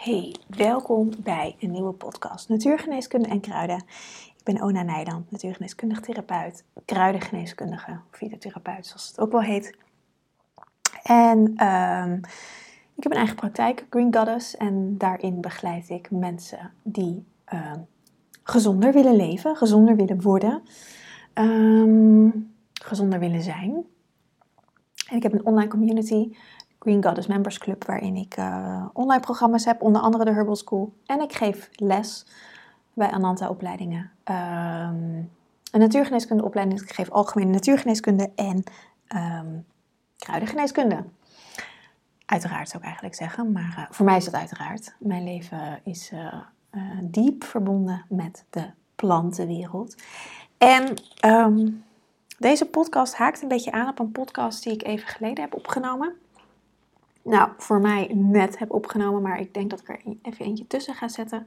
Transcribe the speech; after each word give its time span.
Hey, 0.00 0.34
welkom 0.46 1.10
bij 1.22 1.56
een 1.58 1.70
nieuwe 1.70 1.92
podcast 1.92 2.48
Natuurgeneeskunde 2.48 3.28
en 3.28 3.40
Kruiden. 3.40 3.76
Ik 4.36 4.44
ben 4.44 4.62
Ona 4.62 4.82
Nijland, 4.82 5.30
natuurgeneeskundig 5.30 6.00
therapeut, 6.00 6.64
kruidengeneeskundige, 6.84 8.00
fytotherapeut 8.10 8.86
zoals 8.86 9.08
het 9.08 9.20
ook 9.20 9.32
wel 9.32 9.42
heet. 9.42 9.76
En 11.02 11.52
ehm, 11.56 12.12
ik 12.94 13.02
heb 13.02 13.12
een 13.12 13.18
eigen 13.18 13.36
praktijk, 13.36 13.86
Green 13.90 14.14
Goddess, 14.14 14.56
en 14.56 14.98
daarin 14.98 15.40
begeleid 15.40 15.88
ik 15.88 16.10
mensen 16.10 16.72
die 16.82 17.24
ehm, 17.44 17.80
gezonder 18.42 18.92
willen 18.92 19.16
leven, 19.16 19.56
gezonder 19.56 19.96
willen 19.96 20.22
worden, 20.22 20.62
ehm, 21.32 22.30
gezonder 22.72 23.18
willen 23.18 23.42
zijn. 23.42 23.84
En 25.08 25.16
ik 25.16 25.22
heb 25.22 25.32
een 25.32 25.46
online 25.46 25.70
community 25.70 26.32
Green 26.80 27.04
Goddess 27.04 27.26
Members 27.26 27.58
Club, 27.58 27.84
waarin 27.84 28.16
ik 28.16 28.36
uh, 28.38 28.84
online 28.92 29.20
programma's 29.20 29.64
heb, 29.64 29.82
onder 29.82 30.00
andere 30.02 30.24
de 30.24 30.32
Herbal 30.32 30.56
School. 30.56 30.92
En 31.06 31.20
ik 31.20 31.32
geef 31.32 31.68
les 31.72 32.26
bij 32.94 33.10
Ananta 33.10 33.48
opleidingen. 33.48 34.10
Um, 34.24 35.30
een 35.72 35.80
natuurgeneeskunde 35.80 36.44
opleiding, 36.44 36.80
ik 36.80 36.92
geef 36.92 37.10
algemene 37.10 37.50
natuurgeneeskunde 37.50 38.30
en 38.34 38.64
um, 39.16 39.66
kruidengeneeskunde. 40.16 41.04
Uiteraard 42.26 42.68
zou 42.68 42.78
ik 42.78 42.84
eigenlijk 42.84 43.14
zeggen, 43.14 43.52
maar 43.52 43.74
uh, 43.78 43.84
voor 43.90 44.04
mij 44.04 44.16
is 44.16 44.24
dat 44.24 44.34
uiteraard. 44.34 44.94
Mijn 44.98 45.24
leven 45.24 45.80
is 45.84 46.12
uh, 46.12 46.34
diep 47.02 47.44
verbonden 47.44 48.04
met 48.08 48.44
de 48.50 48.70
plantenwereld. 48.94 49.94
En 50.58 50.94
um, 51.26 51.84
deze 52.38 52.66
podcast 52.66 53.16
haakt 53.16 53.42
een 53.42 53.48
beetje 53.48 53.72
aan 53.72 53.88
op 53.88 53.98
een 53.98 54.12
podcast 54.12 54.62
die 54.62 54.72
ik 54.72 54.82
even 54.82 55.08
geleden 55.08 55.44
heb 55.44 55.54
opgenomen 55.54 56.14
nou, 57.22 57.50
voor 57.56 57.80
mij 57.80 58.10
net 58.14 58.58
heb 58.58 58.72
opgenomen, 58.72 59.22
maar 59.22 59.40
ik 59.40 59.54
denk 59.54 59.70
dat 59.70 59.80
ik 59.80 59.88
er 59.88 60.00
even 60.22 60.44
eentje 60.44 60.66
tussen 60.66 60.94
ga 60.94 61.08
zetten. 61.08 61.46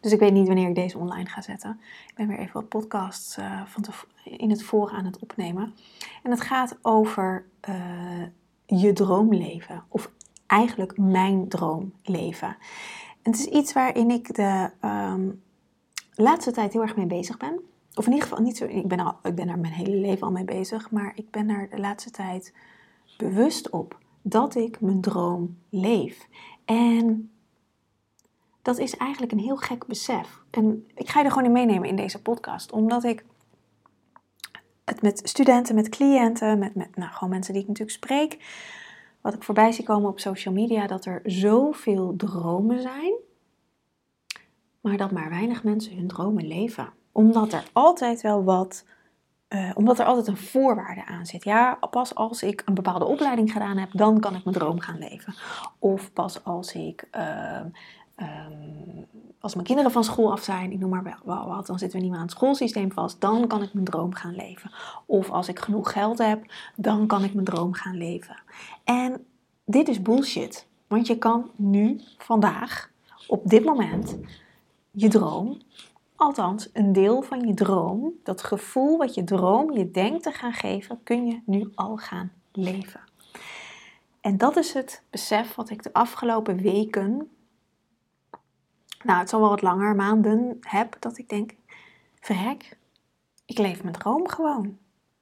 Dus 0.00 0.12
ik 0.12 0.18
weet 0.18 0.32
niet 0.32 0.46
wanneer 0.46 0.68
ik 0.68 0.74
deze 0.74 0.98
online 0.98 1.28
ga 1.28 1.42
zetten. 1.42 1.80
Ik 2.06 2.14
ben 2.14 2.28
weer 2.28 2.38
even 2.38 2.52
wat 2.52 2.68
podcasts 2.68 3.38
van 3.66 3.84
in 4.24 4.50
het 4.50 4.62
voor 4.62 4.90
aan 4.90 5.04
het 5.04 5.18
opnemen. 5.18 5.74
En 6.22 6.30
het 6.30 6.40
gaat 6.40 6.78
over 6.82 7.44
uh, 7.68 8.26
je 8.66 8.92
droomleven, 8.92 9.84
of 9.88 10.10
eigenlijk 10.46 10.98
mijn 10.98 11.48
droomleven. 11.48 12.56
En 13.22 13.30
het 13.30 13.38
is 13.38 13.46
iets 13.46 13.72
waarin 13.72 14.10
ik 14.10 14.34
de 14.34 14.70
um, 14.84 15.42
laatste 16.14 16.50
tijd 16.50 16.72
heel 16.72 16.82
erg 16.82 16.96
mee 16.96 17.06
bezig 17.06 17.36
ben. 17.36 17.60
Of 17.94 18.06
in 18.06 18.12
ieder 18.12 18.28
geval 18.28 18.44
niet 18.44 18.56
zo, 18.56 18.64
ik 18.64 18.88
ben, 18.88 19.00
al, 19.00 19.16
ik 19.22 19.34
ben 19.34 19.48
er 19.48 19.58
mijn 19.58 19.72
hele 19.72 19.96
leven 19.96 20.26
al 20.26 20.32
mee 20.32 20.44
bezig, 20.44 20.90
maar 20.90 21.12
ik 21.14 21.30
ben 21.30 21.48
er 21.48 21.68
de 21.70 21.78
laatste 21.78 22.10
tijd 22.10 22.54
bewust 23.16 23.70
op 23.70 23.98
dat 24.22 24.54
ik 24.54 24.80
mijn 24.80 25.00
droom 25.00 25.58
leef. 25.68 26.28
En 26.64 27.30
dat 28.62 28.78
is 28.78 28.96
eigenlijk 28.96 29.32
een 29.32 29.38
heel 29.38 29.56
gek 29.56 29.86
besef. 29.86 30.42
En 30.50 30.86
ik 30.94 31.08
ga 31.08 31.18
je 31.18 31.24
er 31.24 31.30
gewoon 31.30 31.46
in 31.46 31.52
meenemen 31.52 31.88
in 31.88 31.96
deze 31.96 32.22
podcast, 32.22 32.72
omdat 32.72 33.04
ik 33.04 33.24
het 34.84 35.02
met 35.02 35.20
studenten, 35.24 35.74
met 35.74 35.88
cliënten, 35.88 36.58
met, 36.58 36.74
met 36.74 36.96
nou, 36.96 37.12
gewoon 37.12 37.30
mensen 37.30 37.52
die 37.52 37.62
ik 37.62 37.68
natuurlijk 37.68 37.96
spreek, 37.96 38.38
wat 39.20 39.34
ik 39.34 39.42
voorbij 39.42 39.72
zie 39.72 39.84
komen 39.84 40.10
op 40.10 40.20
social 40.20 40.54
media, 40.54 40.86
dat 40.86 41.04
er 41.04 41.20
zoveel 41.24 42.14
dromen 42.16 42.80
zijn, 42.80 43.12
maar 44.80 44.96
dat 44.96 45.10
maar 45.10 45.28
weinig 45.28 45.64
mensen 45.64 45.96
hun 45.96 46.08
dromen 46.08 46.46
leven. 46.46 46.92
Omdat 47.12 47.52
er 47.52 47.70
altijd 47.72 48.20
wel 48.20 48.44
wat 48.44 48.84
uh, 49.54 49.70
omdat 49.74 49.98
er 49.98 50.04
altijd 50.04 50.26
een 50.26 50.36
voorwaarde 50.36 51.06
aan 51.06 51.26
zit. 51.26 51.44
Ja, 51.44 51.78
pas 51.90 52.14
als 52.14 52.42
ik 52.42 52.62
een 52.64 52.74
bepaalde 52.74 53.04
opleiding 53.04 53.52
gedaan 53.52 53.76
heb, 53.76 53.88
dan 53.92 54.20
kan 54.20 54.34
ik 54.34 54.44
mijn 54.44 54.56
droom 54.56 54.80
gaan 54.80 54.98
leven. 54.98 55.34
Of 55.78 56.12
pas 56.12 56.44
als 56.44 56.72
ik, 56.72 57.08
uh, 57.16 58.26
als 59.40 59.54
mijn 59.54 59.66
kinderen 59.66 59.90
van 59.90 60.04
school 60.04 60.32
af 60.32 60.42
zijn, 60.42 60.72
ik 60.72 60.78
noem 60.78 60.90
maar 60.90 61.16
wel 61.24 61.46
wat, 61.46 61.66
dan 61.66 61.78
zitten 61.78 61.98
we 61.98 62.02
niet 62.04 62.12
meer 62.12 62.20
aan 62.20 62.26
het 62.26 62.36
schoolsysteem 62.36 62.92
vast, 62.92 63.20
dan 63.20 63.46
kan 63.46 63.62
ik 63.62 63.72
mijn 63.72 63.84
droom 63.84 64.14
gaan 64.14 64.34
leven. 64.34 64.70
Of 65.06 65.30
als 65.30 65.48
ik 65.48 65.58
genoeg 65.58 65.92
geld 65.92 66.18
heb, 66.18 66.52
dan 66.76 67.06
kan 67.06 67.24
ik 67.24 67.34
mijn 67.34 67.46
droom 67.46 67.72
gaan 67.72 67.96
leven. 67.96 68.42
En 68.84 69.24
dit 69.64 69.88
is 69.88 70.02
bullshit. 70.02 70.66
Want 70.86 71.06
je 71.06 71.18
kan 71.18 71.50
nu, 71.56 72.00
vandaag, 72.18 72.90
op 73.26 73.48
dit 73.48 73.64
moment, 73.64 74.18
je 74.90 75.08
droom 75.08 75.60
Althans, 76.20 76.68
een 76.72 76.92
deel 76.92 77.22
van 77.22 77.46
je 77.46 77.54
droom, 77.54 78.12
dat 78.22 78.42
gevoel 78.42 78.98
wat 78.98 79.14
je 79.14 79.24
droom 79.24 79.72
je 79.72 79.90
denkt 79.90 80.22
te 80.22 80.32
gaan 80.32 80.52
geven, 80.52 81.02
kun 81.02 81.26
je 81.26 81.40
nu 81.44 81.70
al 81.74 81.96
gaan 81.96 82.32
leven. 82.52 83.00
En 84.20 84.38
dat 84.38 84.56
is 84.56 84.72
het 84.72 85.02
besef 85.10 85.54
wat 85.54 85.70
ik 85.70 85.82
de 85.82 85.92
afgelopen 85.92 86.56
weken, 86.56 87.30
nou 89.02 89.18
het 89.18 89.28
zal 89.28 89.40
wel 89.40 89.48
wat 89.48 89.62
langer, 89.62 89.94
maanden 89.94 90.56
heb, 90.60 90.96
dat 90.98 91.18
ik 91.18 91.28
denk, 91.28 91.54
verrek, 92.20 92.76
ik 93.46 93.58
leef 93.58 93.82
mijn 93.82 93.94
droom 93.94 94.28
gewoon. 94.28 94.78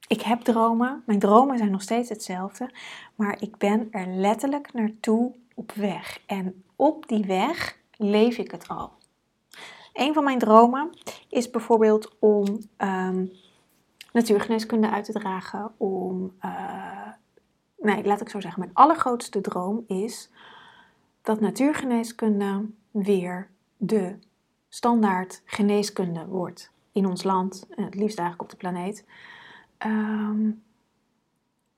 Ik 0.06 0.20
heb 0.20 0.40
dromen, 0.40 1.02
mijn 1.06 1.18
dromen 1.18 1.58
zijn 1.58 1.70
nog 1.70 1.82
steeds 1.82 2.08
hetzelfde, 2.08 2.70
maar 3.14 3.42
ik 3.42 3.56
ben 3.56 3.88
er 3.90 4.06
letterlijk 4.06 4.72
naartoe 4.72 5.34
op 5.54 5.72
weg. 5.72 6.20
En 6.26 6.64
op 6.76 7.08
die 7.08 7.24
weg 7.24 7.78
leef 7.96 8.36
ik 8.36 8.50
het 8.50 8.68
al. 8.68 8.97
Een 9.98 10.14
van 10.14 10.24
mijn 10.24 10.38
dromen 10.38 10.90
is 11.28 11.50
bijvoorbeeld 11.50 12.16
om 12.18 12.44
um, 12.78 13.32
natuurgeneeskunde 14.12 14.90
uit 14.90 15.04
te 15.04 15.12
dragen. 15.12 15.72
Om, 15.76 16.32
uh, 16.44 17.08
nee, 17.78 18.04
laat 18.04 18.20
ik 18.20 18.28
zo 18.28 18.40
zeggen, 18.40 18.60
mijn 18.60 18.74
allergrootste 18.74 19.40
droom 19.40 19.84
is 19.86 20.30
dat 21.22 21.40
natuurgeneeskunde 21.40 22.64
weer 22.90 23.50
de 23.76 24.18
standaard 24.68 25.42
geneeskunde 25.44 26.26
wordt 26.26 26.70
in 26.92 27.06
ons 27.06 27.22
land 27.22 27.66
het 27.68 27.94
liefst 27.94 28.18
eigenlijk 28.18 28.42
op 28.42 28.50
de 28.50 28.56
planeet. 28.56 29.04
Um, 29.86 30.62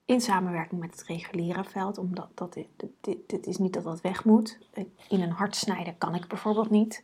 in 0.05 0.21
samenwerking 0.21 0.81
met 0.81 0.91
het 0.91 1.03
reguliere 1.03 1.63
veld, 1.63 1.97
omdat 1.97 2.29
dat, 2.33 2.53
dit, 2.53 2.67
dit, 3.01 3.17
dit 3.29 3.47
is 3.47 3.57
niet 3.57 3.73
dat 3.73 3.83
dat 3.83 4.01
weg 4.01 4.25
moet. 4.25 4.59
In 5.07 5.21
een 5.21 5.31
hart 5.31 5.55
snijden 5.55 5.97
kan 5.97 6.15
ik 6.15 6.27
bijvoorbeeld 6.27 6.69
niet. 6.69 7.03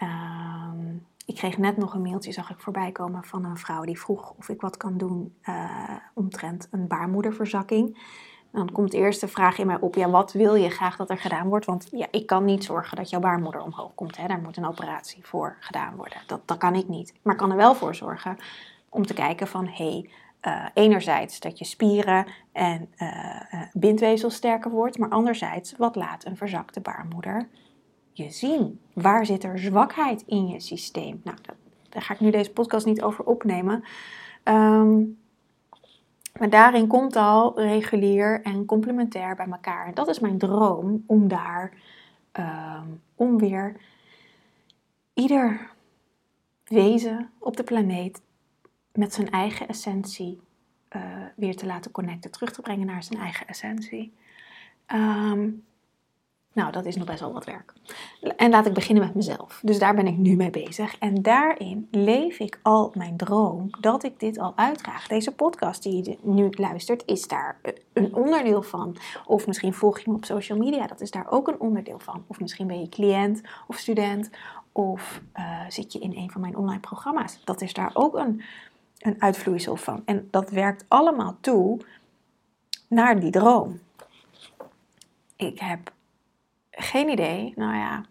Ehm, 0.00 0.94
ik 1.26 1.34
kreeg 1.34 1.58
net 1.58 1.76
nog 1.76 1.94
een 1.94 2.02
mailtje, 2.02 2.32
zag 2.32 2.50
ik 2.50 2.60
voorbij 2.60 2.92
komen 2.92 3.24
van 3.24 3.44
een 3.44 3.56
vrouw 3.56 3.84
die 3.84 4.00
vroeg 4.00 4.34
of 4.38 4.48
ik 4.48 4.60
wat 4.60 4.76
kan 4.76 4.98
doen 4.98 5.34
uh, 5.48 5.96
omtrent 6.14 6.68
een 6.70 6.86
baarmoederverzakking. 6.86 7.98
Dan 8.52 8.72
komt 8.72 8.90
de 8.90 8.96
eerste 8.96 9.28
vraag 9.28 9.58
in 9.58 9.66
mij 9.66 9.80
op, 9.80 9.94
ja, 9.94 10.10
wat 10.10 10.32
wil 10.32 10.54
je 10.54 10.70
graag 10.70 10.96
dat 10.96 11.10
er 11.10 11.18
gedaan 11.18 11.48
wordt? 11.48 11.66
Want 11.66 11.88
ja, 11.90 12.06
ik 12.10 12.26
kan 12.26 12.44
niet 12.44 12.64
zorgen 12.64 12.96
dat 12.96 13.10
jouw 13.10 13.20
baarmoeder 13.20 13.62
omhoog 13.62 13.94
komt. 13.94 14.16
Hè? 14.16 14.26
Daar 14.26 14.40
moet 14.40 14.56
een 14.56 14.66
operatie 14.66 15.26
voor 15.26 15.56
gedaan 15.60 15.96
worden. 15.96 16.18
Dat, 16.26 16.40
dat 16.48 16.58
kan 16.58 16.74
ik 16.74 16.88
niet. 16.88 17.14
Maar 17.22 17.32
ik 17.32 17.38
kan 17.40 17.50
er 17.50 17.56
wel 17.56 17.74
voor 17.74 17.94
zorgen 17.94 18.36
om 18.88 19.06
te 19.06 19.14
kijken 19.14 19.46
van, 19.46 19.68
hey, 19.68 20.10
uh, 20.42 20.64
enerzijds 20.74 21.40
dat 21.40 21.58
je 21.58 21.64
spieren 21.64 22.26
en 22.52 22.88
uh, 22.96 23.62
bindweefsel 23.72 24.30
sterker 24.30 24.70
wordt, 24.70 24.98
maar 24.98 25.08
anderzijds, 25.08 25.74
wat 25.76 25.96
laat 25.96 26.24
een 26.24 26.36
verzakte 26.36 26.80
baarmoeder 26.80 27.48
je 28.12 28.30
zien? 28.30 28.80
Waar 28.92 29.26
zit 29.26 29.44
er 29.44 29.58
zwakheid 29.58 30.22
in 30.26 30.48
je 30.48 30.60
systeem? 30.60 31.20
Nou, 31.24 31.38
daar 31.88 32.02
ga 32.02 32.14
ik 32.14 32.20
nu 32.20 32.30
deze 32.30 32.52
podcast 32.52 32.86
niet 32.86 33.02
over 33.02 33.24
opnemen. 33.24 33.84
Ehm, 34.42 34.98
maar 36.38 36.50
daarin 36.50 36.86
komt 36.86 37.16
al 37.16 37.60
regulier 37.60 38.42
en 38.42 38.64
complementair 38.64 39.36
bij 39.36 39.46
elkaar. 39.46 39.86
En 39.86 39.94
dat 39.94 40.08
is 40.08 40.18
mijn 40.18 40.38
droom 40.38 41.04
om 41.06 41.28
daar, 41.28 41.72
ehm, 42.32 42.86
om 43.14 43.38
weer 43.38 43.76
ieder 45.14 45.70
wezen 46.64 47.30
op 47.38 47.56
de 47.56 47.64
planeet 47.64 48.22
met 48.92 49.14
zijn 49.14 49.30
eigen 49.30 49.68
essentie 49.68 50.40
uh, 50.96 51.02
weer 51.36 51.56
te 51.56 51.66
laten 51.66 51.90
connecten, 51.90 52.30
terug 52.30 52.52
te 52.52 52.60
brengen 52.60 52.86
naar 52.86 53.02
zijn 53.02 53.20
eigen 53.20 53.46
essentie. 53.46 54.12
Um, 54.86 55.64
nou, 56.52 56.72
dat 56.72 56.84
is 56.84 56.96
nog 56.96 57.06
best 57.06 57.20
wel 57.20 57.32
wat 57.32 57.44
werk. 57.44 57.72
En 58.36 58.50
laat 58.50 58.66
ik 58.66 58.72
beginnen 58.72 59.04
met 59.04 59.14
mezelf. 59.14 59.60
Dus 59.62 59.78
daar 59.78 59.94
ben 59.94 60.06
ik 60.06 60.16
nu 60.16 60.36
mee 60.36 60.50
bezig. 60.50 60.98
En 60.98 61.22
daarin 61.22 61.88
leef 61.90 62.38
ik 62.38 62.58
al 62.62 62.92
mijn 62.94 63.16
droom 63.16 63.70
dat 63.80 64.04
ik 64.04 64.20
dit 64.20 64.38
al 64.38 64.52
uitdraag. 64.56 65.06
Deze 65.06 65.32
podcast 65.32 65.82
die 65.82 66.04
je 66.04 66.18
nu 66.22 66.48
luistert, 66.50 67.02
is 67.06 67.28
daar 67.28 67.60
een 67.92 68.14
onderdeel 68.14 68.62
van. 68.62 68.96
Of 69.26 69.46
misschien 69.46 69.74
volg 69.74 69.98
je 69.98 70.10
me 70.10 70.16
op 70.16 70.24
social 70.24 70.58
media, 70.58 70.86
dat 70.86 71.00
is 71.00 71.10
daar 71.10 71.30
ook 71.30 71.48
een 71.48 71.60
onderdeel 71.60 71.98
van. 71.98 72.24
Of 72.26 72.40
misschien 72.40 72.66
ben 72.66 72.80
je 72.80 72.88
cliënt 72.88 73.40
of 73.66 73.76
student. 73.76 74.30
Of 74.72 75.20
uh, 75.38 75.60
zit 75.68 75.92
je 75.92 75.98
in 75.98 76.16
een 76.16 76.30
van 76.30 76.40
mijn 76.40 76.56
online 76.56 76.80
programma's. 76.80 77.40
Dat 77.44 77.60
is 77.60 77.72
daar 77.72 77.90
ook 77.94 78.14
een, 78.14 78.42
een 78.98 79.22
uitvloeisel 79.22 79.76
van. 79.76 80.02
En 80.04 80.28
dat 80.30 80.50
werkt 80.50 80.84
allemaal 80.88 81.36
toe 81.40 81.78
naar 82.88 83.20
die 83.20 83.30
droom. 83.30 83.80
Ik 85.36 85.60
heb 85.60 85.92
geen 86.82 87.08
idee. 87.08 87.52
Nou 87.56 87.74
ja, 87.74 88.04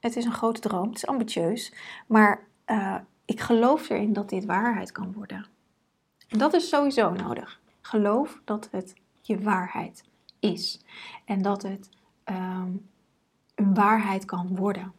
het 0.00 0.16
is 0.16 0.24
een 0.24 0.32
grote 0.32 0.60
droom. 0.60 0.88
Het 0.88 0.96
is 0.96 1.06
ambitieus. 1.06 1.72
Maar 2.06 2.46
uh, 2.66 2.96
ik 3.24 3.40
geloof 3.40 3.90
erin 3.90 4.12
dat 4.12 4.28
dit 4.28 4.44
waarheid 4.44 4.92
kan 4.92 5.12
worden. 5.12 5.46
En 6.28 6.38
dat 6.38 6.54
is 6.54 6.68
sowieso 6.68 7.10
nodig. 7.10 7.60
Geloof 7.80 8.40
dat 8.44 8.68
het 8.70 8.94
je 9.22 9.40
waarheid 9.40 10.04
is. 10.40 10.84
En 11.24 11.42
dat 11.42 11.62
het 11.62 11.88
um, 12.24 12.88
een 13.54 13.74
waarheid 13.74 14.24
kan 14.24 14.56
worden. 14.56 14.92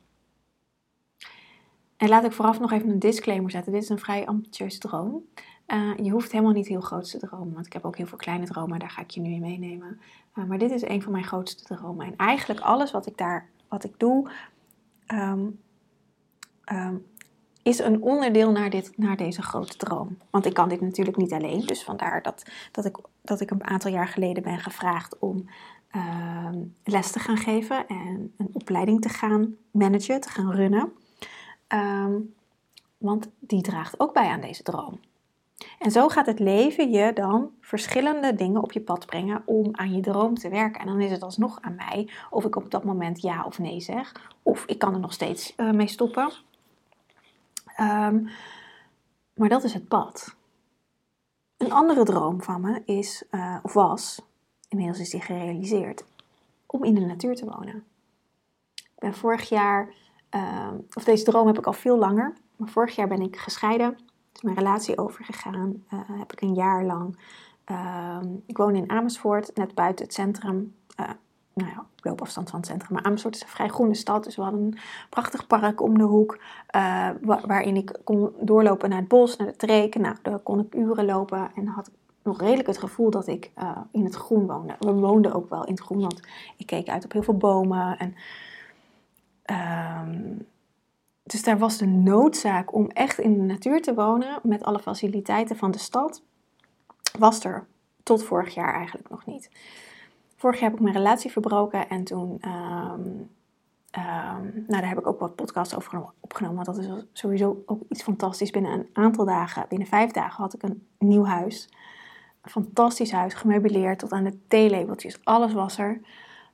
En 1.98 2.10
laat 2.10 2.24
ik 2.24 2.32
vooraf 2.32 2.60
nog 2.60 2.72
even 2.72 2.90
een 2.90 3.00
disclaimer 3.00 3.52
zetten. 3.52 3.72
Dit 3.72 3.84
is 3.84 3.90
een 3.90 4.00
vrij 4.00 4.26
ambitieuze 4.26 4.80
droom. 4.80 5.24
Uh, 5.68 5.98
je 5.98 6.10
hoeft 6.10 6.32
helemaal 6.32 6.54
niet 6.54 6.68
heel 6.68 6.82
groot 6.82 7.10
te 7.10 7.18
dromen, 7.18 7.54
want 7.54 7.66
ik 7.66 7.74
heb 7.74 7.86
ook 7.86 7.98
heel 7.98 8.06
veel 8.06 8.18
kleine 8.18 8.46
dromen, 8.46 8.80
daar 8.80 8.90
ga 8.90 9.02
ik 9.02 9.10
je 9.10 9.22
nu 9.22 9.34
in 9.34 9.42
meenemen. 9.42 10.00
Uh, 10.36 10.46
maar 10.46 10.58
dit 10.58 10.72
is 10.72 10.82
een 10.82 11.02
van 11.02 11.12
mijn 11.12 11.24
grootste 11.24 11.76
dromen. 11.76 12.06
En 12.06 12.16
eigenlijk 12.16 12.60
alles 12.60 12.92
wat 12.92 13.06
ik 13.06 13.18
daar, 13.18 13.50
wat 13.68 13.84
ik 13.84 14.00
doe, 14.00 14.32
um, 15.08 15.60
um, 16.72 17.06
is 17.64 17.80
een 17.80 18.02
onderdeel 18.02 18.52
naar, 18.52 18.70
dit, 18.70 18.98
naar 18.98 19.18
deze 19.18 19.42
grote 19.42 19.78
droom. 19.78 20.18
Want 20.30 20.46
ik 20.46 20.54
kan 20.54 20.70
dit 20.70 20.82
natuurlijk 20.82 21.18
niet 21.18 21.34
alleen. 21.34 21.66
Dus 21.66 21.84
vandaar 21.84 22.22
dat, 22.22 22.44
dat, 22.72 22.86
ik, 22.86 22.98
dat 23.22 23.42
ik 23.42 23.52
een 23.52 23.64
aantal 23.64 23.92
jaar 23.92 24.08
geleden 24.08 24.44
ben 24.44 24.60
gevraagd 24.60 25.20
om 25.20 25.50
uh, 25.96 26.50
les 26.84 27.12
te 27.12 27.20
gaan 27.20 27.38
geven 27.38 27.88
en 27.88 28.34
een 28.38 28.50
opleiding 28.54 29.02
te 29.02 29.10
gaan 29.10 29.56
managen, 29.72 30.22
te 30.22 30.30
gaan 30.30 30.52
runnen. 30.52 30.92
Want 32.98 33.30
die 33.40 33.62
draagt 33.62 34.00
ook 34.00 34.14
bij 34.14 34.28
aan 34.28 34.42
deze 34.42 34.64
droom. 34.64 35.00
En 35.80 35.92
zo 35.92 36.08
gaat 36.08 36.26
het 36.26 36.40
leven 36.40 36.92
je 36.92 37.14
dan 37.14 37.52
verschillende 37.62 38.36
dingen 38.36 38.62
op 38.62 38.72
je 38.72 38.82
pad 38.82 39.06
brengen 39.06 39.42
om 39.46 39.70
aan 39.72 39.94
je 39.94 40.02
droom 40.02 40.36
te 40.36 40.50
werken. 40.50 40.82
En 40.82 40.88
dan 40.88 41.02
is 41.02 41.12
het 41.12 41.22
alsnog 41.22 41.58
aan 41.62 41.76
mij 41.76 42.10
of 42.30 42.46
ik 42.46 42.56
op 42.56 42.72
dat 42.72 42.84
moment 42.84 43.22
ja 43.22 43.44
of 43.46 43.60
nee 43.60 43.80
zeg. 43.80 44.32
Of 44.44 44.66
ik 44.66 44.80
kan 44.80 44.94
er 44.94 45.00
nog 45.00 45.14
steeds 45.14 45.54
uh, 45.58 45.72
mee 45.72 45.88
stoppen. 45.88 46.32
Um, 47.80 48.30
maar 49.34 49.50
dat 49.50 49.64
is 49.64 49.74
het 49.74 49.88
pad. 49.88 50.36
Een 51.58 51.72
andere 51.72 52.04
droom 52.04 52.42
van 52.42 52.62
me 52.62 52.82
is, 52.86 53.24
uh, 53.32 53.58
of 53.62 53.74
was, 53.74 54.22
inmiddels 54.70 55.00
is 55.00 55.10
die 55.10 55.22
gerealiseerd, 55.22 56.06
om 56.66 56.84
in 56.84 56.96
de 56.96 57.02
natuur 57.02 57.36
te 57.36 57.46
wonen. 57.46 57.84
Ik 58.76 59.00
ben 59.00 59.14
vorig 59.14 59.50
jaar, 59.50 59.94
uh, 60.36 60.72
of 60.94 61.04
deze 61.04 61.24
droom 61.24 61.48
heb 61.48 61.58
ik 61.58 61.66
al 61.68 61.74
veel 61.74 61.98
langer, 61.98 62.34
maar 62.56 62.70
vorig 62.70 62.96
jaar 62.96 63.08
ben 63.08 63.22
ik 63.22 63.38
gescheiden. 63.38 63.98
Is 64.36 64.42
mijn 64.42 64.56
relatie 64.56 64.98
overgegaan. 64.98 65.84
Uh, 65.94 66.00
heb 66.06 66.32
ik 66.32 66.42
een 66.42 66.54
jaar 66.54 66.84
lang. 66.84 67.18
Uh, 67.72 68.18
ik 68.46 68.58
woon 68.58 68.76
in 68.76 68.90
Amersfoort, 68.90 69.56
net 69.56 69.74
buiten 69.76 70.06
het 70.06 70.14
centrum. 70.14 70.76
Uh, 71.00 71.10
nou 71.54 71.70
ja, 71.70 71.86
loopafstand 72.02 72.50
van 72.50 72.60
het 72.60 72.68
centrum. 72.68 72.94
Maar 72.94 73.04
Amersfoort 73.04 73.36
is 73.36 73.42
een 73.42 73.48
vrij 73.48 73.68
groene 73.68 73.94
stad. 73.94 74.24
Dus 74.24 74.36
we 74.36 74.42
hadden 74.42 74.62
een 74.62 74.78
prachtig 75.10 75.48
park 75.48 75.82
om 75.82 75.98
de 75.98 76.04
hoek. 76.04 76.40
Uh, 76.76 77.10
waarin 77.22 77.76
ik 77.76 78.00
kon 78.04 78.34
doorlopen 78.40 78.90
naar 78.90 79.00
het 79.00 79.08
bos, 79.08 79.38
naar 79.38 79.48
de 79.48 79.56
treken. 79.56 80.02
Nou, 80.02 80.16
daar 80.22 80.40
kon 80.40 80.60
ik 80.60 80.76
uren 80.76 81.06
lopen. 81.06 81.52
En 81.56 81.68
had 81.68 81.92
nog 82.24 82.40
redelijk 82.40 82.68
het 82.68 82.78
gevoel 82.78 83.10
dat 83.10 83.28
ik 83.28 83.52
in 83.92 84.04
het 84.04 84.16
groen 84.16 84.48
woonde. 84.48 84.76
We 84.80 84.94
woonden 84.94 85.34
ook 85.34 85.50
wel 85.50 85.66
in 85.66 85.74
het 85.74 85.84
groen, 85.84 86.02
want 86.02 86.22
ik 86.58 86.66
keek 86.66 86.90
uit 86.90 87.06
op 87.06 87.12
heel 87.12 87.24
veel 87.24 87.38
bomen. 87.38 87.98
En, 87.98 88.16
uh, 89.52 90.02
dus 91.26 91.44
daar 91.44 91.58
was 91.58 91.78
de 91.78 91.86
noodzaak 91.86 92.74
om 92.74 92.90
echt 92.90 93.20
in 93.20 93.34
de 93.34 93.44
natuur 93.44 93.82
te 93.82 93.94
wonen. 93.94 94.40
Met 94.44 94.64
alle 94.64 94.80
faciliteiten 94.80 95.58
van 95.58 95.72
de 95.72 95.78
stad. 95.78 96.24
Was 97.20 97.44
er 97.44 97.68
tot 98.04 98.24
vorig 98.24 98.54
jaar 98.54 98.74
eigenlijk 98.74 99.10
nog 99.10 99.26
niet. 99.26 99.50
Vorig 100.36 100.60
jaar 100.60 100.70
heb 100.70 100.80
ik 100.80 100.84
mijn 100.84 100.96
relatie 100.96 101.32
verbroken 101.32 101.90
en 101.90 102.04
toen, 102.04 102.42
um, 102.46 103.30
um, 103.92 104.66
nou 104.68 104.82
daar 104.82 104.88
heb 104.88 104.98
ik 104.98 105.08
ook 105.08 105.20
wat 105.20 105.36
podcasts 105.36 105.76
over 105.76 106.10
opgenomen, 106.20 106.66
want 106.66 106.78
dat 106.78 106.86
is 106.86 107.06
sowieso 107.14 107.64
ook 107.66 107.82
iets 107.90 108.04
fantastisch. 108.04 108.52
Binnen 108.52 108.72
een 108.72 108.90
aantal 108.94 109.26
dagen, 109.26 109.66
binnen 109.70 109.88
vijf 109.88 110.12
dagen, 110.12 110.44
had 110.44 110.54
ik 110.54 110.64
een 110.64 110.88
nieuw 111.00 111.26
huis. 111.26 111.70
Een 112.42 112.52
fantastisch 112.52 113.12
huis, 113.12 113.34
gemeubileerd 113.34 114.00
tot 114.00 114.12
aan 114.12 114.24
de 114.24 114.48
theelabeltjes, 114.48 115.20
alles 115.24 115.54
was 115.54 115.78
er. 115.78 116.02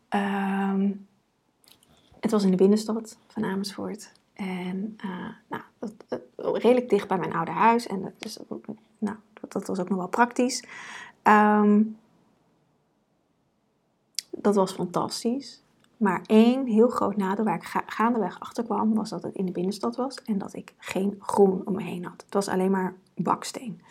Um, 0.09 1.07
het 2.19 2.31
was 2.31 2.43
in 2.43 2.51
de 2.51 2.57
binnenstad 2.57 3.17
van 3.27 3.43
Amersfoort. 3.43 4.11
En 4.41 4.97
uh, 5.05 5.29
nou, 5.47 5.63
dat, 5.79 5.93
dat, 6.07 6.21
redelijk 6.57 6.89
dicht 6.89 7.07
bij 7.07 7.17
mijn 7.17 7.33
oude 7.33 7.51
huis. 7.51 7.87
En 7.87 8.01
dat, 8.01 8.11
dus, 8.17 8.39
nou, 8.97 9.17
dat, 9.49 9.67
was 9.67 9.79
ook 9.79 9.89
nog 9.89 9.97
wel 9.97 10.07
praktisch. 10.07 10.63
Um, 11.23 11.97
dat 14.29 14.55
was 14.55 14.71
fantastisch. 14.71 15.63
Maar 15.97 16.21
één 16.25 16.65
heel 16.65 16.89
groot 16.89 17.17
nadeel 17.17 17.45
waar 17.45 17.55
ik 17.55 17.63
ga 17.63 17.83
gaandeweg 17.85 18.39
achter 18.39 18.63
kwam, 18.63 18.93
was 18.93 19.09
dat 19.09 19.23
het 19.23 19.35
in 19.35 19.45
de 19.45 19.51
binnenstad 19.51 19.95
was 19.95 20.21
en 20.21 20.37
dat 20.37 20.53
ik 20.53 20.73
geen 20.77 21.15
groen 21.19 21.61
om 21.65 21.75
me 21.75 21.83
heen 21.83 22.05
had. 22.05 22.23
Het 22.25 22.33
was 22.33 22.47
alleen 22.47 22.71
maar 22.71 22.95
baksteen. 23.15 23.81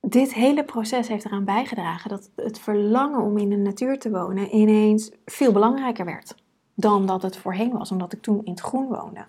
Dit 0.00 0.34
hele 0.34 0.64
proces 0.64 1.08
heeft 1.08 1.24
eraan 1.24 1.44
bijgedragen 1.44 2.10
dat 2.10 2.30
het 2.36 2.58
verlangen 2.58 3.20
om 3.20 3.38
in 3.38 3.48
de 3.48 3.56
natuur 3.56 3.98
te 3.98 4.10
wonen 4.10 4.54
ineens 4.54 5.10
veel 5.24 5.52
belangrijker 5.52 6.04
werd 6.04 6.34
dan 6.74 7.06
dat 7.06 7.22
het 7.22 7.36
voorheen 7.36 7.72
was, 7.72 7.90
omdat 7.90 8.12
ik 8.12 8.22
toen 8.22 8.44
in 8.44 8.50
het 8.50 8.60
groen 8.60 8.86
woonde. 8.86 9.26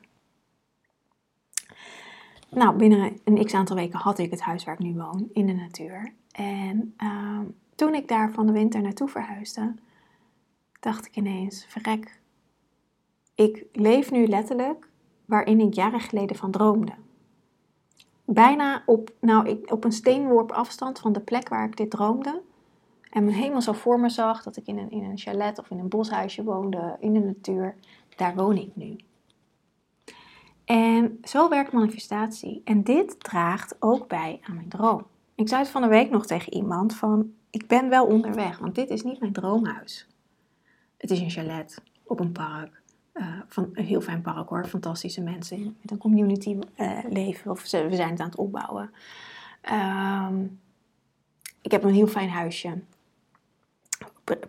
Nou, 2.49 2.77
binnen 2.77 3.19
een 3.23 3.45
x 3.45 3.53
aantal 3.53 3.75
weken 3.75 3.99
had 3.99 4.17
ik 4.17 4.31
het 4.31 4.41
huis 4.41 4.63
waar 4.63 4.73
ik 4.73 4.79
nu 4.79 4.93
woon, 4.93 5.29
in 5.33 5.45
de 5.45 5.53
natuur. 5.53 6.13
En 6.31 6.95
uh, 6.97 7.39
toen 7.75 7.93
ik 7.93 8.07
daar 8.07 8.31
van 8.31 8.45
de 8.45 8.51
winter 8.51 8.81
naartoe 8.81 9.07
verhuisde, 9.07 9.73
dacht 10.79 11.05
ik 11.05 11.15
ineens: 11.15 11.65
verrek, 11.65 12.19
ik 13.35 13.65
leef 13.71 14.11
nu 14.11 14.27
letterlijk 14.27 14.89
waarin 15.25 15.59
ik 15.59 15.73
jaren 15.73 15.99
geleden 15.99 16.35
van 16.35 16.51
droomde. 16.51 16.93
Bijna 18.25 18.83
op, 18.85 19.13
nou, 19.19 19.49
ik, 19.49 19.71
op 19.71 19.83
een 19.83 19.91
steenworp 19.91 20.51
afstand 20.51 20.99
van 20.99 21.13
de 21.13 21.19
plek 21.19 21.49
waar 21.49 21.65
ik 21.65 21.77
dit 21.77 21.89
droomde. 21.89 22.41
En 23.15 23.25
me 23.25 23.31
helemaal 23.31 23.61
zo 23.61 23.73
voor 23.73 23.99
me 23.99 24.09
zag 24.09 24.43
dat 24.43 24.57
ik 24.57 24.67
in 24.67 24.77
een, 24.77 24.91
in 24.91 25.03
een 25.03 25.17
chalet 25.17 25.59
of 25.59 25.69
in 25.69 25.79
een 25.79 25.87
boshuisje 25.87 26.43
woonde, 26.43 26.97
in 26.99 27.13
de 27.13 27.19
natuur. 27.19 27.75
Daar 28.15 28.35
woon 28.35 28.57
ik 28.57 28.75
nu. 28.75 28.95
En 30.65 31.17
zo 31.23 31.49
werkt 31.49 31.71
manifestatie. 31.71 32.61
En 32.63 32.83
dit 32.83 33.19
draagt 33.19 33.75
ook 33.79 34.07
bij 34.07 34.39
aan 34.43 34.55
mijn 34.55 34.69
droom. 34.69 35.05
Ik 35.35 35.47
zei 35.47 35.61
het 35.61 35.71
van 35.71 35.81
de 35.81 35.87
week 35.87 36.09
nog 36.09 36.25
tegen 36.25 36.53
iemand 36.53 36.95
van 36.95 37.33
ik 37.49 37.67
ben 37.67 37.89
wel 37.89 38.05
onderweg, 38.05 38.57
want 38.57 38.75
dit 38.75 38.89
is 38.89 39.03
niet 39.03 39.19
mijn 39.19 39.33
droomhuis. 39.33 40.07
Het 40.97 41.11
is 41.11 41.19
een 41.19 41.29
chalet 41.29 41.81
op 42.03 42.19
een 42.19 42.31
park. 42.31 42.81
Uh, 43.13 43.39
van 43.47 43.69
een 43.73 43.85
heel 43.85 44.01
fijn 44.01 44.21
park 44.21 44.49
hoor, 44.49 44.65
fantastische 44.65 45.21
mensen 45.21 45.77
met 45.81 45.91
een 45.91 45.97
community 45.97 46.57
uh, 46.77 46.99
leven. 47.09 47.51
Of 47.51 47.61
we 47.61 47.67
zijn 47.67 47.91
het 47.91 48.19
aan 48.19 48.25
het 48.25 48.35
opbouwen. 48.35 48.91
Um, 49.71 50.59
ik 51.61 51.71
heb 51.71 51.83
een 51.83 51.93
heel 51.93 52.07
fijn 52.07 52.29
huisje. 52.29 52.81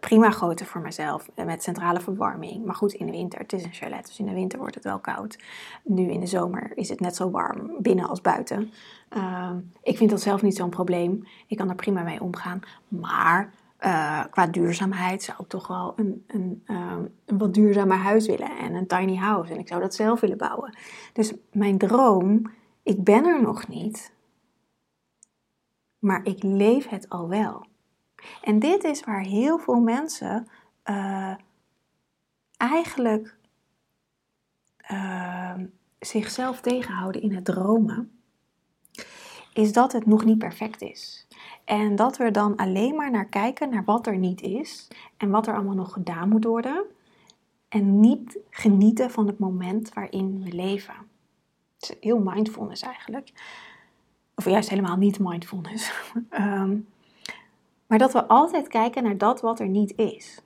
Prima 0.01 0.31
grootte 0.31 0.65
voor 0.65 0.81
mezelf, 0.81 1.29
met 1.45 1.63
centrale 1.63 2.01
verwarming. 2.01 2.65
Maar 2.65 2.75
goed, 2.75 2.93
in 2.93 3.07
de 3.07 3.13
winter, 3.13 3.39
het 3.39 3.53
is 3.53 3.65
een 3.65 3.73
chalet, 3.73 4.07
dus 4.07 4.19
in 4.19 4.27
de 4.27 4.35
winter 4.35 4.59
wordt 4.59 4.75
het 4.75 4.85
wel 4.85 4.99
koud. 4.99 5.39
Nu 5.85 6.11
in 6.11 6.21
de 6.21 6.27
zomer 6.27 6.73
is 6.75 6.89
het 6.89 7.01
net 7.01 7.17
zo 7.17 7.31
warm 7.31 7.71
binnen 7.79 8.09
als 8.09 8.21
buiten. 8.21 8.71
Uh, 9.17 9.51
ik 9.83 9.97
vind 9.97 10.11
dat 10.11 10.21
zelf 10.21 10.43
niet 10.43 10.57
zo'n 10.57 10.71
probleem. 10.71 11.27
Ik 11.47 11.57
kan 11.57 11.69
er 11.69 11.75
prima 11.75 12.03
mee 12.03 12.21
omgaan. 12.21 12.61
Maar 12.89 13.53
uh, 13.81 14.25
qua 14.31 14.47
duurzaamheid 14.47 15.23
zou 15.23 15.39
ik 15.43 15.49
toch 15.49 15.67
wel 15.67 15.93
een, 15.97 16.25
een, 16.27 16.63
uh, 16.67 16.97
een 17.25 17.39
wat 17.39 17.55
duurzamer 17.55 17.97
huis 17.97 18.27
willen. 18.27 18.59
En 18.59 18.75
een 18.75 18.87
tiny 18.87 19.17
house. 19.17 19.53
En 19.53 19.59
ik 19.59 19.69
zou 19.69 19.81
dat 19.81 19.95
zelf 19.95 20.21
willen 20.21 20.39
bouwen. 20.39 20.77
Dus 21.13 21.35
mijn 21.53 21.79
droom, 21.79 22.51
ik 22.83 23.05
ben 23.05 23.25
er 23.25 23.43
nog 23.43 23.69
niet. 23.69 24.13
Maar 25.99 26.25
ik 26.25 26.43
leef 26.43 26.89
het 26.89 27.09
al 27.09 27.29
wel. 27.29 27.67
En 28.43 28.59
dit 28.59 28.85
is 28.85 29.05
waar 29.05 29.21
heel 29.21 29.59
veel 29.59 29.81
mensen 29.81 30.49
uh, 30.85 31.35
eigenlijk 32.57 33.37
zichzelf 35.99 36.61
tegenhouden 36.61 37.23
in 37.23 37.35
het 37.35 37.45
dromen 37.45 38.11
is 39.53 39.73
dat 39.73 39.93
het 39.93 40.07
nog 40.07 40.25
niet 40.25 40.39
perfect 40.39 40.83
is. 40.83 41.27
En 41.65 41.97
dat 41.97 42.17
we 42.17 42.31
dan 42.31 42.57
alleen 42.57 42.95
maar 42.95 43.11
naar 43.11 43.29
kijken 43.29 43.71
naar 43.71 43.85
wat 43.85 44.07
er 44.07 44.19
niet 44.19 44.43
is 44.43 44.89
en 45.17 45.31
wat 45.31 45.47
er 45.47 45.55
allemaal 45.55 45.75
nog 45.75 45.93
gedaan 45.93 46.29
moet 46.29 46.45
worden. 46.45 46.85
En 47.69 48.01
niet 48.01 48.39
genieten 48.51 49.11
van 49.11 49.27
het 49.27 49.39
moment 49.39 49.95
waarin 49.95 50.43
we 50.43 50.53
leven. 50.53 50.95
Het 51.79 51.91
is 51.91 51.97
heel 52.01 52.19
mindfulness 52.19 52.83
eigenlijk. 52.83 53.33
Of 54.35 54.45
juist 54.45 54.69
helemaal 54.69 54.97
niet 54.97 55.19
mindfulness. 55.19 55.93
um, 56.31 56.87
maar 57.87 57.99
dat 57.99 58.13
we 58.13 58.29
altijd 58.29 58.69
kijken 58.69 59.03
naar 59.03 59.19
dat 59.19 59.41
wat 59.41 59.61
er 59.61 59.69
niet 59.69 59.97
is. 59.97 60.41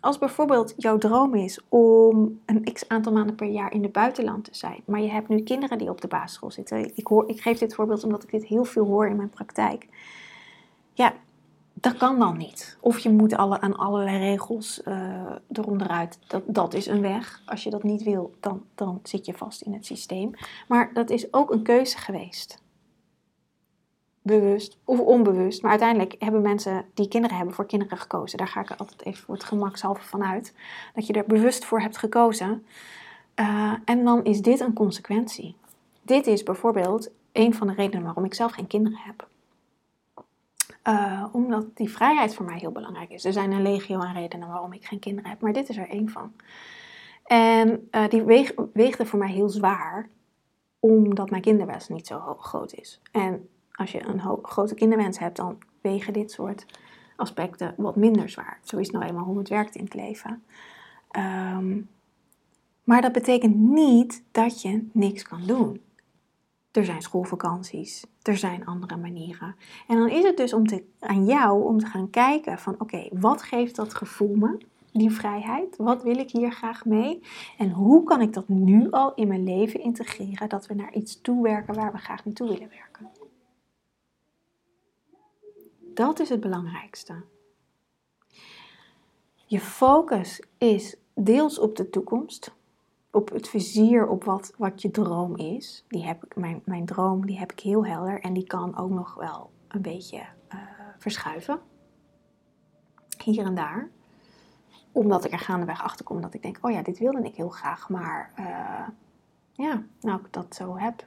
Als 0.00 0.18
bijvoorbeeld 0.18 0.74
jouw 0.76 0.98
droom 0.98 1.34
is 1.34 1.60
om 1.68 2.40
een 2.46 2.72
x 2.72 2.88
aantal 2.88 3.12
maanden 3.12 3.34
per 3.34 3.46
jaar 3.46 3.72
in 3.72 3.82
het 3.82 3.92
buitenland 3.92 4.44
te 4.44 4.54
zijn, 4.54 4.82
maar 4.84 5.00
je 5.00 5.10
hebt 5.10 5.28
nu 5.28 5.42
kinderen 5.42 5.78
die 5.78 5.90
op 5.90 6.00
de 6.00 6.08
basisschool 6.08 6.50
zitten. 6.50 6.96
Ik, 6.96 7.06
hoor, 7.06 7.28
ik 7.28 7.40
geef 7.40 7.58
dit 7.58 7.74
voorbeeld 7.74 8.04
omdat 8.04 8.22
ik 8.22 8.30
dit 8.30 8.44
heel 8.44 8.64
veel 8.64 8.86
hoor 8.86 9.06
in 9.06 9.16
mijn 9.16 9.30
praktijk. 9.30 9.88
Ja, 10.92 11.14
dat 11.72 11.96
kan 11.96 12.18
dan 12.18 12.36
niet. 12.36 12.76
Of 12.80 12.98
je 12.98 13.10
moet 13.10 13.36
alle, 13.36 13.60
aan 13.60 13.76
allerlei 13.76 14.18
regels 14.18 14.80
uh. 14.84 15.32
Dat, 16.26 16.42
dat 16.46 16.74
is 16.74 16.86
een 16.86 17.00
weg. 17.00 17.42
Als 17.46 17.62
je 17.62 17.70
dat 17.70 17.82
niet 17.82 18.02
wil, 18.02 18.34
dan, 18.40 18.62
dan 18.74 19.00
zit 19.02 19.26
je 19.26 19.34
vast 19.34 19.62
in 19.62 19.72
het 19.72 19.86
systeem. 19.86 20.30
Maar 20.68 20.90
dat 20.92 21.10
is 21.10 21.32
ook 21.32 21.50
een 21.50 21.62
keuze 21.62 21.98
geweest. 21.98 22.59
Bewust 24.22 24.78
of 24.84 24.98
onbewust. 24.98 25.62
Maar 25.62 25.70
uiteindelijk 25.70 26.14
hebben 26.18 26.42
mensen 26.42 26.84
die 26.94 27.08
kinderen 27.08 27.36
hebben 27.36 27.54
voor 27.54 27.66
kinderen 27.66 27.98
gekozen. 27.98 28.38
Daar 28.38 28.48
ga 28.48 28.60
ik 28.60 28.70
altijd 28.70 29.04
even 29.04 29.24
voor 29.24 29.34
het 29.34 29.44
gemakshalve 29.44 30.02
van 30.02 30.24
uit. 30.24 30.54
Dat 30.94 31.06
je 31.06 31.12
er 31.12 31.24
bewust 31.26 31.64
voor 31.64 31.80
hebt 31.80 31.96
gekozen. 31.96 32.66
Uh, 33.36 33.72
en 33.84 34.04
dan 34.04 34.24
is 34.24 34.40
dit 34.40 34.60
een 34.60 34.72
consequentie. 34.72 35.56
Dit 36.02 36.26
is 36.26 36.42
bijvoorbeeld 36.42 37.10
een 37.32 37.54
van 37.54 37.66
de 37.66 37.74
redenen 37.74 38.04
waarom 38.04 38.24
ik 38.24 38.34
zelf 38.34 38.52
geen 38.52 38.66
kinderen 38.66 38.98
heb. 38.98 39.28
Uh, 40.88 41.24
omdat 41.32 41.76
die 41.76 41.90
vrijheid 41.90 42.34
voor 42.34 42.44
mij 42.44 42.58
heel 42.58 42.72
belangrijk 42.72 43.10
is. 43.10 43.24
Er 43.24 43.32
zijn 43.32 43.52
een 43.52 43.62
legio 43.62 43.98
aan 43.98 44.14
redenen 44.14 44.48
waarom 44.48 44.72
ik 44.72 44.84
geen 44.84 44.98
kinderen 44.98 45.30
heb, 45.30 45.40
maar 45.40 45.52
dit 45.52 45.68
is 45.68 45.76
er 45.76 45.88
één 45.88 46.08
van. 46.08 46.32
En 47.24 47.88
uh, 47.90 48.08
die 48.08 48.22
weeg, 48.22 48.52
weegde 48.72 49.06
voor 49.06 49.18
mij 49.18 49.30
heel 49.30 49.48
zwaar, 49.48 50.08
omdat 50.78 51.30
mijn 51.30 51.42
kinderwens 51.42 51.88
niet 51.88 52.06
zo 52.06 52.36
groot 52.38 52.74
is. 52.74 53.00
En 53.12 53.48
als 53.80 53.92
je 53.92 54.06
een 54.06 54.20
grote 54.42 54.74
kinderwens 54.74 55.18
hebt, 55.18 55.36
dan 55.36 55.58
wegen 55.80 56.12
dit 56.12 56.30
soort 56.30 56.66
aspecten 57.16 57.74
wat 57.76 57.96
minder 57.96 58.28
zwaar. 58.28 58.58
Zo 58.62 58.76
is 58.76 58.90
nou 58.90 59.04
eenmaal 59.04 59.24
hoe 59.24 59.38
het 59.38 59.48
werkt 59.48 59.74
in 59.74 59.84
het 59.84 59.94
leven. 59.94 60.42
Um, 61.16 61.88
maar 62.84 63.00
dat 63.02 63.12
betekent 63.12 63.56
niet 63.56 64.22
dat 64.30 64.62
je 64.62 64.88
niks 64.92 65.22
kan 65.22 65.42
doen. 65.46 65.80
Er 66.70 66.84
zijn 66.84 67.02
schoolvakanties, 67.02 68.06
er 68.22 68.36
zijn 68.36 68.66
andere 68.66 68.96
manieren. 68.96 69.56
En 69.88 69.96
dan 69.96 70.08
is 70.08 70.24
het 70.24 70.36
dus 70.36 70.52
om 70.52 70.66
te, 70.66 70.84
aan 70.98 71.24
jou 71.24 71.64
om 71.64 71.78
te 71.78 71.86
gaan 71.86 72.10
kijken 72.10 72.58
van 72.58 72.74
oké, 72.78 73.08
wat 73.12 73.42
geeft 73.42 73.76
dat 73.76 73.94
gevoel 73.94 74.34
me, 74.34 74.58
die 74.92 75.10
vrijheid? 75.10 75.76
Wat 75.76 76.02
wil 76.02 76.18
ik 76.18 76.30
hier 76.30 76.52
graag 76.52 76.84
mee? 76.84 77.22
En 77.58 77.70
hoe 77.70 78.02
kan 78.02 78.20
ik 78.20 78.32
dat 78.32 78.48
nu 78.48 78.90
al 78.90 79.14
in 79.14 79.28
mijn 79.28 79.44
leven 79.44 79.80
integreren 79.80 80.48
dat 80.48 80.66
we 80.66 80.74
naar 80.74 80.92
iets 80.92 81.20
toe 81.20 81.42
werken 81.42 81.74
waar 81.74 81.92
we 81.92 81.98
graag 81.98 82.24
naartoe 82.24 82.48
willen 82.48 82.68
werken? 82.68 82.90
Dat 85.94 86.20
is 86.20 86.28
het 86.28 86.40
belangrijkste. 86.40 87.22
Je 89.46 89.60
focus 89.60 90.42
is 90.58 90.96
deels 91.14 91.58
op 91.58 91.76
de 91.76 91.90
toekomst, 91.90 92.54
op 93.10 93.30
het 93.30 93.48
vizier 93.48 94.08
op 94.08 94.24
wat, 94.24 94.52
wat 94.56 94.82
je 94.82 94.90
droom 94.90 95.36
is. 95.36 95.84
Die 95.88 96.04
heb 96.04 96.24
ik, 96.24 96.36
mijn, 96.36 96.62
mijn 96.64 96.86
droom 96.86 97.26
die 97.26 97.38
heb 97.38 97.52
ik 97.52 97.60
heel 97.60 97.86
helder 97.86 98.20
en 98.20 98.32
die 98.32 98.46
kan 98.46 98.76
ook 98.76 98.90
nog 98.90 99.14
wel 99.14 99.50
een 99.68 99.82
beetje 99.82 100.18
uh, 100.54 100.60
verschuiven. 100.98 101.60
Hier 103.24 103.44
en 103.44 103.54
daar. 103.54 103.90
Omdat 104.92 105.24
ik 105.24 105.32
er 105.32 105.38
gaandeweg 105.38 105.82
achter 105.82 106.04
kom 106.04 106.20
dat 106.20 106.34
ik 106.34 106.42
denk, 106.42 106.58
oh 106.60 106.70
ja, 106.70 106.82
dit 106.82 106.98
wilde 106.98 107.22
ik 107.22 107.34
heel 107.34 107.48
graag, 107.48 107.88
maar 107.88 108.32
uh, 108.38 108.88
ja, 109.52 109.82
nou 110.00 110.20
ik 110.20 110.32
dat 110.32 110.54
zo 110.54 110.76
heb, 110.76 111.06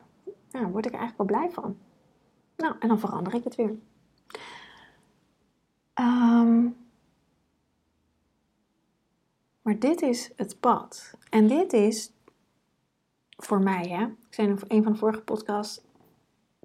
ja, 0.50 0.70
word 0.70 0.86
ik 0.86 0.94
er 0.94 1.00
eigenlijk 1.00 1.30
wel 1.30 1.40
blij 1.40 1.52
van. 1.52 1.78
Nou, 2.58 2.76
en 2.80 2.88
dan 2.88 3.00
verander 3.00 3.34
ik 3.34 3.44
het 3.44 3.56
weer. 3.56 3.76
Um, 6.00 6.76
maar 9.62 9.80
dit 9.80 10.02
is 10.02 10.32
het 10.36 10.60
pad. 10.60 11.18
En 11.30 11.48
dit 11.48 11.74
is 11.74 12.12
voor 13.30 13.62
mij, 13.62 13.88
hè. 13.88 14.06
Ik 14.06 14.34
zei 14.34 14.56
een 14.68 14.84
van 14.84 14.92
de 14.92 14.98
vorige 14.98 15.22
podcasts, 15.22 15.82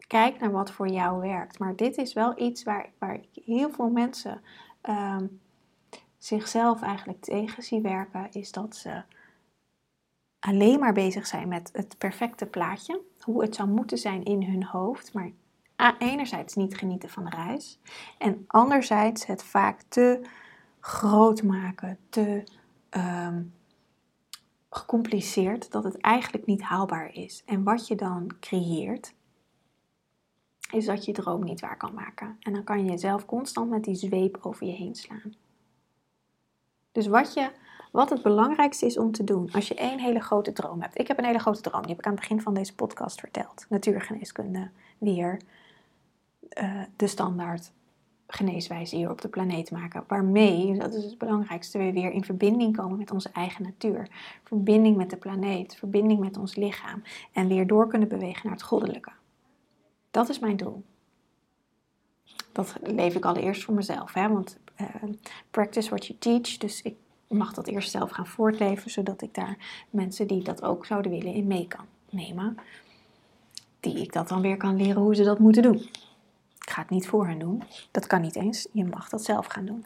kijk 0.07 0.41
naar 0.41 0.51
wat 0.51 0.71
voor 0.71 0.89
jou 0.89 1.21
werkt. 1.21 1.59
Maar 1.59 1.77
dit 1.77 1.97
is 1.97 2.13
wel 2.13 2.41
iets 2.41 2.63
waar, 2.63 2.93
waar 2.99 3.21
heel 3.33 3.71
veel 3.71 3.89
mensen 3.89 4.41
um, 4.83 5.41
zichzelf 6.17 6.83
eigenlijk 6.83 7.21
tegen 7.21 7.63
zie 7.63 7.81
werken, 7.81 8.33
is 8.33 8.53
dat 8.53 8.77
ze 8.77 9.03
alleen 10.39 10.79
maar 10.81 10.93
bezig 10.93 11.27
zijn 11.27 11.49
met 11.49 11.71
het 11.73 11.99
perfecte 11.99 12.47
plaatje. 12.47 13.01
Hoe 13.21 13.43
het 13.43 13.55
zou 13.55 13.69
moeten 13.69 13.99
zijn 13.99 14.25
in 14.25 14.43
hun 14.43 14.65
hoofd, 14.65 15.13
maar 15.13 15.31
enerzijds 15.99 16.55
niet 16.55 16.77
genieten 16.77 17.09
van 17.09 17.25
de 17.25 17.31
reis. 17.31 17.79
En 18.19 18.45
anderzijds 18.47 19.27
het 19.27 19.43
vaak 19.43 19.83
te 19.89 20.21
groot 20.81 21.43
maken, 21.43 21.99
te 22.09 22.45
um, 22.91 23.55
gecompliceerd 24.71 25.71
dat 25.71 25.85
het 25.85 26.01
eigenlijk 26.01 26.47
niet 26.47 26.63
haalbaar 26.63 27.15
is. 27.15 27.43
En 27.47 27.63
wat 27.63 27.87
je 27.87 27.95
dan 27.95 28.31
creëert, 28.41 29.15
is 30.73 30.87
dat 30.87 31.05
je 31.05 31.13
droom 31.13 31.45
niet 31.45 31.61
waar 31.61 31.77
kan 31.77 31.95
maken. 31.95 32.37
En 32.41 32.53
dan 32.53 32.65
kan 32.65 32.85
je 32.85 32.91
jezelf 32.91 33.25
constant 33.25 33.71
met 33.71 33.85
die 33.85 33.95
zweep 33.95 34.39
over 34.41 34.67
je 34.67 34.73
heen 34.73 34.95
slaan. 34.95 35.35
Dus 36.93 37.07
wat, 37.07 37.35
je, 37.35 37.51
wat 37.93 38.11
het 38.11 38.23
belangrijkste 38.23 38.87
is 38.87 38.99
om 38.99 39.13
te 39.13 39.25
doen 39.25 39.53
als 39.53 39.69
je 39.69 39.75
één 39.75 39.99
hele 39.99 40.21
grote 40.21 40.53
droom 40.53 40.81
hebt. 40.81 40.99
Ik 40.99 41.09
heb 41.09 41.19
een 41.19 41.25
hele 41.25 41.39
grote 41.39 41.61
droom, 41.61 41.81
die 41.81 41.91
heb 41.91 41.99
ik 41.99 42.07
aan 42.07 42.13
het 42.13 42.21
begin 42.21 42.41
van 42.41 42.55
deze 42.55 42.75
podcast 42.75 43.21
verteld. 43.21 43.67
Natuurgeneeskunde, 43.69 44.71
weer, 44.99 45.41
uh, 46.61 46.83
de 46.97 47.07
standaard 47.07 47.73
geneeswijze 48.29 48.97
hier 48.97 49.11
op 49.11 49.21
de 49.21 49.29
planeet 49.29 49.71
maken. 49.71 50.05
Waarmee, 50.07 50.79
dat 50.79 50.95
is 50.95 51.05
het 51.05 51.19
belangrijkste, 51.19 51.79
we 51.79 51.93
weer 51.93 52.11
in 52.11 52.25
verbinding 52.25 52.77
komen 52.77 52.99
met 52.99 53.11
onze 53.11 53.31
eigen 53.33 53.63
natuur. 53.63 54.09
Verbinding 54.45 54.97
met 54.97 55.11
de 55.11 55.17
planeet, 55.17 55.77
verbinding 55.77 56.21
met 56.21 56.37
ons 56.37 56.55
lichaam. 56.55 57.03
En 57.33 57.49
weer 57.49 57.67
door 57.67 57.89
kunnen 57.89 58.09
bewegen 58.09 58.41
naar 58.43 58.53
het 58.53 58.63
goddelijke. 58.63 59.11
Dat 60.11 60.29
is 60.29 60.39
mijn 60.39 60.57
doel. 60.57 60.83
Dat 62.53 62.77
leef 62.83 63.15
ik 63.15 63.25
allereerst 63.25 63.65
voor 63.65 63.75
mezelf. 63.75 64.15
Hè? 64.15 64.29
Want 64.29 64.59
uh, 64.81 64.87
practice 65.51 65.89
what 65.89 66.07
you 66.07 66.19
teach. 66.19 66.57
Dus 66.57 66.83
ik 66.83 66.95
mag 67.29 67.53
dat 67.53 67.67
eerst 67.67 67.91
zelf 67.91 68.11
gaan 68.11 68.27
voortleven. 68.27 68.91
Zodat 68.91 69.23
ik 69.23 69.35
daar 69.35 69.57
mensen 69.91 70.27
die 70.27 70.43
dat 70.43 70.63
ook 70.63 70.87
zouden 70.87 71.11
willen 71.11 71.35
in 71.35 71.47
mee 71.47 71.67
kan 71.69 71.85
nemen. 72.11 72.57
Die 73.81 73.99
ik 73.99 74.13
dat 74.13 74.29
dan 74.29 74.41
weer 74.41 74.57
kan 74.57 74.77
leren 74.77 75.03
hoe 75.03 75.15
ze 75.15 75.25
dat 75.25 75.39
moeten 75.39 75.63
doen. 75.63 75.83
Ik 76.61 76.71
ga 76.71 76.81
het 76.81 76.91
niet 76.91 77.09
voor 77.09 77.27
hen 77.27 77.39
doen. 77.39 77.63
Dat 77.91 78.07
kan 78.07 78.21
niet 78.21 78.37
eens. 78.37 78.69
Je 78.73 78.85
mag 78.85 79.09
dat 79.09 79.25
zelf 79.25 79.47
gaan 79.47 79.65
doen. 79.65 79.85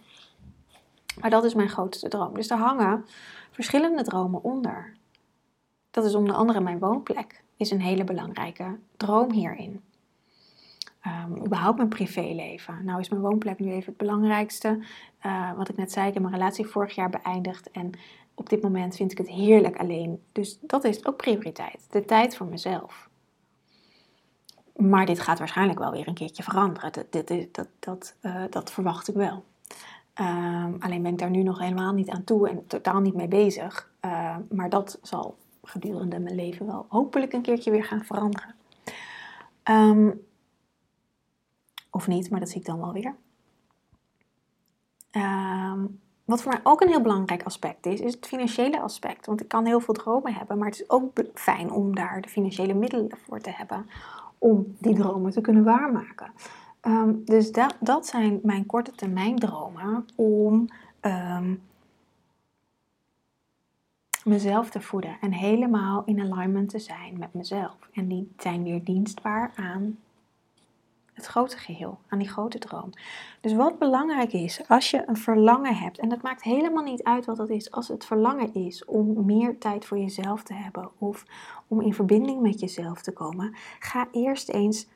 Maar 1.21 1.31
dat 1.31 1.45
is 1.45 1.55
mijn 1.55 1.69
grootste 1.69 2.09
droom. 2.09 2.35
Dus 2.35 2.51
er 2.51 2.57
hangen 2.57 3.05
verschillende 3.51 4.03
dromen 4.03 4.43
onder. 4.45 4.93
Dat 5.91 6.05
is 6.05 6.15
onder 6.15 6.35
andere 6.35 6.61
mijn 6.61 6.79
woonplek. 6.79 7.43
Is 7.57 7.71
een 7.71 7.81
hele 7.81 8.05
belangrijke 8.05 8.79
droom 8.97 9.33
hierin. 9.33 9.83
Um, 11.07 11.45
überhaupt 11.45 11.77
mijn 11.77 11.89
privéleven. 11.89 12.85
Nou 12.85 13.01
is 13.01 13.09
mijn 13.09 13.23
woonplek 13.23 13.59
nu 13.59 13.71
even 13.71 13.87
het 13.87 13.97
belangrijkste. 13.97 14.85
Uh, 15.27 15.53
wat 15.53 15.69
ik 15.69 15.77
net 15.77 15.93
zei, 15.93 16.07
ik 16.07 16.15
heb 16.15 16.23
mijn 16.23 16.35
relatie 16.35 16.67
vorig 16.67 16.95
jaar 16.95 17.11
beëindigd. 17.11 17.71
En 17.71 17.91
op 18.35 18.49
dit 18.49 18.63
moment 18.63 18.97
vind 18.97 19.13
ik 19.13 19.19
het 19.19 19.29
heerlijk 19.29 19.77
alleen. 19.77 20.23
Dus 20.33 20.59
dat 20.61 20.85
is 20.85 21.07
ook 21.07 21.17
prioriteit. 21.17 21.87
De 21.91 22.05
tijd 22.05 22.37
voor 22.37 22.47
mezelf. 22.47 23.11
Maar 24.77 25.07
dit 25.07 25.21
gaat 25.21 25.39
waarschijnlijk 25.39 25.79
wel 25.79 25.91
weer 25.91 26.09
een 26.09 26.15
keertje 26.15 26.43
veranderen. 26.43 26.93
Dat, 26.93 27.27
dit, 27.27 27.55
dat, 27.55 27.69
dat, 27.79 28.15
uh, 28.23 28.45
dat 28.51 28.73
verwacht 28.73 29.09
ik 29.09 29.15
wel. 29.15 29.45
Um, 30.21 30.77
alleen 30.81 31.03
ben 31.03 31.13
ik 31.13 31.19
daar 31.19 31.31
nu 31.31 31.43
nog 31.43 31.59
helemaal 31.59 31.93
niet 31.93 32.11
aan 32.11 32.25
toe 32.25 32.49
en 32.49 32.67
totaal 32.67 33.01
niet 33.01 33.15
mee 33.15 33.29
bezig. 33.29 33.91
Uh, 34.05 34.37
maar 34.51 34.69
dat 34.69 34.99
zal 35.03 35.37
gedurende 35.63 36.19
mijn 36.19 36.35
leven 36.35 36.67
wel 36.67 36.87
hopelijk 36.89 37.33
een 37.33 37.43
keertje 37.43 37.71
weer 37.71 37.85
gaan 37.85 38.05
veranderen. 38.05 38.55
Um, 39.71 40.27
of 41.91 42.07
niet, 42.07 42.31
maar 42.31 42.41
dat 42.41 42.49
zie 42.49 42.61
ik 42.61 42.67
dan 42.67 42.81
wel 42.81 42.93
weer. 42.93 43.15
Wat 46.25 46.43
voor 46.43 46.53
mij 46.53 46.61
ook 46.63 46.81
een 46.81 46.89
heel 46.89 47.01
belangrijk 47.01 47.43
aspect 47.43 47.87
is, 47.87 48.01
is 48.01 48.15
het 48.15 48.27
financiële 48.27 48.81
aspect. 48.81 49.27
Want 49.27 49.41
ik 49.41 49.49
kan 49.49 49.67
heel 49.67 49.81
veel 49.81 49.95
dromen 49.95 50.35
hebben, 50.35 50.59
maar 50.59 50.69
het 50.69 50.81
is 50.81 50.91
ook 50.91 51.11
fijn 51.35 51.71
om 51.71 51.95
daar 51.95 52.21
de 52.21 52.29
financiële 52.29 52.75
middelen 52.75 53.19
voor 53.27 53.41
te 53.41 53.51
hebben 53.51 53.87
om 54.43 54.77
die 54.79 54.95
dromen 54.95 55.33
te 55.33 55.41
kunnen 55.41 55.65
waarmaken. 55.65 56.33
Um, 56.83 57.25
dus 57.25 57.53
dat, 57.53 57.77
dat 57.81 58.07
zijn 58.07 58.41
mijn 58.43 58.67
korte 58.67 58.93
termijn 58.93 59.39
dromen 59.39 60.07
om 60.15 60.67
um, 61.01 61.63
mezelf 64.25 64.71
te 64.71 64.81
voeden 64.81 65.17
en 65.21 65.33
helemaal 65.33 66.03
in 66.05 66.21
alignment 66.21 66.69
te 66.69 66.79
zijn 66.79 67.19
met 67.19 67.35
mezelf. 67.35 67.77
En 67.93 68.09
die 68.09 68.33
zijn 68.37 68.63
weer 68.63 68.85
dienstbaar 68.85 69.53
aan 69.57 69.99
het 71.13 71.27
grote 71.27 71.57
geheel, 71.59 71.99
aan 72.09 72.19
die 72.19 72.29
grote 72.29 72.59
droom. 72.59 72.91
Dus 73.41 73.55
wat 73.55 73.79
belangrijk 73.79 74.33
is, 74.33 74.69
als 74.69 74.91
je 74.91 75.03
een 75.07 75.17
verlangen 75.17 75.77
hebt, 75.77 75.99
en 75.99 76.09
dat 76.09 76.23
maakt 76.23 76.43
helemaal 76.43 76.83
niet 76.83 77.03
uit 77.03 77.25
wat 77.25 77.37
dat 77.37 77.51
is, 77.51 77.71
als 77.71 77.89
het 77.89 78.05
verlangen 78.05 78.55
is 78.55 78.85
om 78.85 79.25
meer 79.27 79.59
tijd 79.59 79.85
voor 79.85 79.99
jezelf 79.99 80.43
te 80.43 80.55
hebben 80.55 80.91
of 80.99 81.25
om 81.67 81.81
in 81.81 81.95
verbinding 81.95 82.41
met 82.41 82.61
jezelf 82.61 83.03
te 83.03 83.13
komen, 83.13 83.55
ga 83.79 84.09
eerst 84.13 84.49
eens 84.49 84.89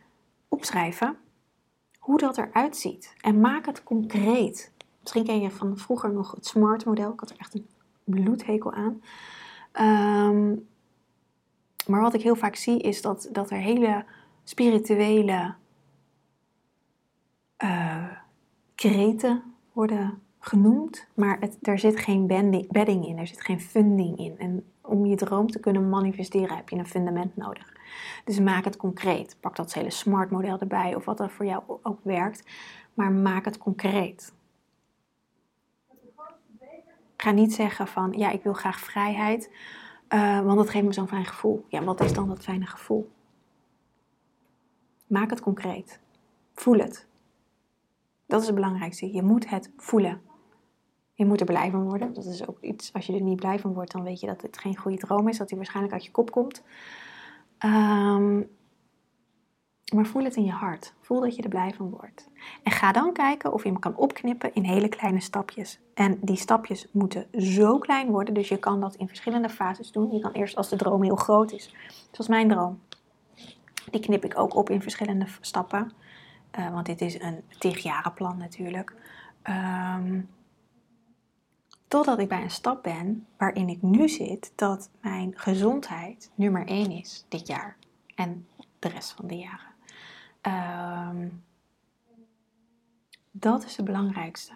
opschrijven 0.49 1.17
hoe 1.99 2.19
dat 2.19 2.39
eruit 2.39 2.77
ziet 2.77 3.15
en 3.21 3.41
maak 3.41 3.67
het 3.67 3.83
concreet. 3.83 4.73
Misschien 5.01 5.25
ken 5.25 5.41
je 5.41 5.51
van 5.51 5.79
vroeger 5.79 6.13
nog 6.13 6.33
het 6.33 6.47
SMART 6.47 6.85
model, 6.85 7.13
ik 7.13 7.21
had 7.21 7.31
er 7.31 7.39
echt 7.39 7.55
een 7.55 7.67
bloedhekel 8.05 8.73
aan. 8.73 9.03
Um, 10.33 10.67
maar 11.87 12.01
wat 12.01 12.15
ik 12.15 12.23
heel 12.23 12.37
vaak 12.37 12.57
zie 12.57 12.79
is 12.79 13.03
dat, 13.03 13.29
dat 13.33 13.51
er 13.51 13.59
hele 13.59 14.05
spirituele 14.45 15.55
uh, 17.63 18.13
kreten 18.75 19.43
worden 19.73 20.23
genoemd, 20.39 21.07
maar 21.15 21.39
er 21.63 21.79
zit 21.79 21.99
geen 21.99 22.27
bedding 22.71 23.07
in, 23.07 23.19
er 23.19 23.27
zit 23.27 23.41
geen 23.41 23.61
funding 23.61 24.19
in. 24.19 24.39
En 24.39 24.65
om 24.81 25.07
je 25.07 25.17
droom 25.17 25.51
te 25.51 25.61
kunnen 25.61 25.89
manifesteren 25.89 26.57
heb 26.57 26.69
je 26.69 26.77
een 26.77 26.87
fundament 26.87 27.37
nodig. 27.37 27.73
Dus 28.25 28.41
maak 28.41 28.65
het 28.65 28.77
concreet. 28.77 29.37
Pak 29.41 29.57
dat 29.57 29.75
hele 29.75 29.91
smart 29.91 30.31
model 30.31 30.59
erbij 30.59 30.95
of 30.95 31.05
wat 31.05 31.21
er 31.21 31.31
voor 31.31 31.47
jou 31.47 31.63
ook 31.83 31.99
werkt. 32.03 32.45
Maar 32.95 33.13
maak 33.13 33.45
het 33.45 33.59
concreet. 33.59 34.35
Ga 37.17 37.31
niet 37.31 37.55
zeggen 37.55 37.87
van 37.87 38.13
ja, 38.13 38.31
ik 38.31 38.43
wil 38.43 38.53
graag 38.53 38.79
vrijheid, 38.79 39.51
uh, 40.09 40.41
want 40.41 40.57
dat 40.57 40.71
geeft 40.71 40.85
me 40.85 40.93
zo'n 40.93 41.09
fijn 41.09 41.25
gevoel. 41.25 41.65
Ja, 41.69 41.85
wat 41.85 42.01
is 42.01 42.13
dan 42.13 42.29
dat 42.29 42.43
fijne 42.43 42.67
gevoel? 42.67 43.11
Maak 45.07 45.31
het 45.31 45.41
concreet. 45.41 46.01
Voel 46.55 46.79
het. 46.79 47.07
Dat 48.27 48.41
is 48.41 48.47
het 48.47 48.55
belangrijkste. 48.55 49.13
Je 49.13 49.23
moet 49.23 49.51
het 49.51 49.71
voelen. 49.77 50.21
Je 51.13 51.27
moet 51.27 51.41
er 51.41 51.47
blij 51.47 51.71
van 51.71 51.83
worden. 51.83 52.13
Dat 52.13 52.25
is 52.25 52.49
ook 52.49 52.61
iets, 52.61 52.93
als 52.93 53.07
je 53.07 53.13
er 53.13 53.21
niet 53.21 53.37
blij 53.37 53.59
van 53.59 53.75
wordt, 53.75 53.93
dan 53.93 54.03
weet 54.03 54.21
je 54.21 54.27
dat 54.27 54.43
het 54.43 54.59
geen 54.59 54.77
goede 54.77 54.99
droom 54.99 55.29
is, 55.29 55.39
dat 55.39 55.49
hij 55.49 55.59
waarschijnlijk 55.59 55.95
uit 55.95 56.05
je 56.05 56.11
kop 56.11 56.31
komt. 56.31 56.63
Ehm, 57.59 58.43
maar 59.95 60.07
voel 60.07 60.25
het 60.25 60.37
in 60.37 60.45
je 60.45 60.51
hart. 60.51 60.95
Voel 61.01 61.21
dat 61.21 61.37
je 61.37 61.43
er 61.43 61.49
blij 61.49 61.75
van 61.75 61.91
wordt. 61.91 62.29
En 62.63 62.73
ga 62.73 62.93
dan 62.93 63.13
kijken 63.13 63.53
of 63.53 63.63
je 63.63 63.69
hem 63.69 63.79
kan 63.79 63.97
opknippen 63.97 64.55
in 64.55 64.65
hele 64.65 64.89
kleine 64.89 65.21
stapjes. 65.21 65.81
En 65.95 66.19
die 66.21 66.37
stapjes 66.37 66.89
moeten 66.93 67.27
zo 67.33 67.79
klein 67.79 68.11
worden, 68.11 68.35
dus 68.35 68.49
je 68.49 68.59
kan 68.59 68.81
dat 68.81 68.95
in 68.95 69.09
verschillende 69.09 69.49
fases 69.49 69.93
doen. 69.93 70.13
Je 70.13 70.21
kan 70.21 70.33
eerst 70.33 70.57
als 70.57 70.69
de 70.69 70.77
droom 70.77 71.03
heel 71.03 71.17
groot 71.17 71.53
is, 71.53 71.75
zoals 72.11 72.29
mijn 72.29 72.49
droom. 72.49 72.81
Die 73.91 74.01
knip 74.01 74.25
ik 74.25 74.39
ook 74.39 74.55
op 74.55 74.71
in 74.71 74.83
verschillende 74.83 75.27
stappen. 75.41 75.93
Uh, 76.59 76.71
want 76.73 76.87
dit 76.87 77.01
is 77.01 77.21
een 77.21 77.43
tigjarenplan 77.59 78.37
natuurlijk. 78.39 78.95
Um, 79.43 80.29
totdat 81.89 82.19
ik 82.19 82.29
bij 82.29 82.43
een 82.43 82.51
stap 82.51 82.83
ben 82.83 83.27
waarin 83.37 83.69
ik 83.69 83.83
nu 83.83 84.09
zit 84.09 84.53
dat 84.55 84.91
mijn 85.01 85.33
gezondheid 85.37 86.31
nummer 86.35 86.67
één 86.67 86.91
is 86.91 87.25
dit 87.29 87.47
jaar. 87.47 87.77
En 88.15 88.47
de 88.79 88.89
rest 88.89 89.13
van 89.13 89.27
de 89.27 89.37
jaren. 89.37 89.75
Um, 91.13 91.45
dat 93.31 93.65
is 93.65 93.77
het 93.77 93.87
belangrijkste. 93.87 94.53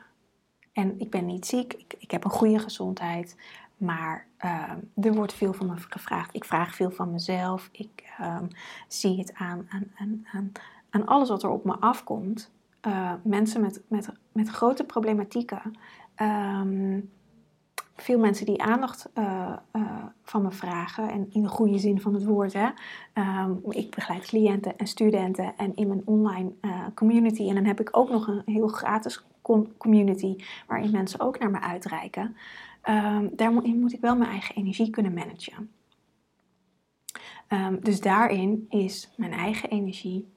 En 0.72 1.00
ik 1.00 1.10
ben 1.10 1.26
niet 1.26 1.46
ziek, 1.46 1.72
ik, 1.72 1.94
ik 1.98 2.10
heb 2.10 2.24
een 2.24 2.30
goede 2.30 2.58
gezondheid, 2.58 3.36
maar 3.76 4.26
uh, 4.44 4.70
er 4.94 5.12
wordt 5.12 5.32
veel 5.32 5.52
van 5.52 5.66
me 5.66 5.74
gevraagd. 5.76 6.34
Ik 6.34 6.44
vraag 6.44 6.74
veel 6.74 6.90
van 6.90 7.10
mezelf. 7.10 7.68
Ik 7.72 8.12
zie 8.88 9.18
het 9.18 9.34
aan, 9.34 9.66
aan, 9.68 9.92
aan, 9.98 10.26
aan, 10.32 10.52
aan 10.90 11.06
alles 11.06 11.28
wat 11.28 11.42
er 11.42 11.50
op 11.50 11.64
me 11.64 11.76
afkomt. 11.80 12.50
Uh, 12.86 13.12
mensen 13.22 13.60
met, 13.60 13.82
met, 13.88 14.12
met 14.32 14.48
grote 14.48 14.84
problematieken. 14.84 15.62
Um, 16.16 17.10
veel 17.96 18.18
mensen 18.18 18.46
die 18.46 18.62
aandacht 18.62 19.10
uh, 19.14 19.52
uh, 19.72 20.04
van 20.22 20.42
me 20.42 20.50
vragen. 20.50 21.10
En 21.10 21.26
in 21.32 21.42
de 21.42 21.48
goede 21.48 21.78
zin 21.78 22.00
van 22.00 22.14
het 22.14 22.24
woord. 22.24 22.52
Hè. 22.52 22.68
Um, 23.42 23.60
ik 23.68 23.94
begeleid 23.94 24.26
cliënten 24.26 24.78
en 24.78 24.86
studenten 24.86 25.56
en 25.56 25.74
in 25.74 25.88
mijn 25.88 26.02
online 26.04 26.52
community. 26.94 27.48
En 27.48 27.54
dan 27.54 27.64
heb 27.64 27.80
ik 27.80 27.96
ook 27.96 28.10
nog 28.10 28.26
een 28.26 28.42
heel 28.44 28.68
gratis 28.68 29.24
community 29.78 30.36
waarin 30.66 30.90
mensen 30.90 31.20
ook 31.20 31.38
naar 31.38 31.50
me 31.50 31.60
uitreiken. 31.60 32.36
Um, 32.88 33.30
daarin 33.32 33.80
moet 33.80 33.92
ik 33.92 34.00
wel 34.00 34.16
mijn 34.16 34.30
eigen 34.30 34.54
energie 34.54 34.90
kunnen 34.90 35.14
managen. 35.14 35.70
Um, 37.52 37.80
dus 37.80 38.00
daarin 38.00 38.66
is 38.68 39.10
mijn 39.16 39.32
eigen 39.32 39.68
energie 39.68 40.32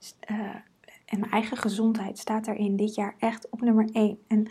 en 1.06 1.20
mijn 1.20 1.32
eigen 1.32 1.58
gezondheid 1.58 2.18
staat 2.18 2.46
daarin 2.46 2.76
dit 2.76 2.96
jaar 2.96 3.16
echt 3.20 3.50
op 3.50 3.62
nummer 3.62 3.90
1. 3.92 4.18
En 4.28 4.48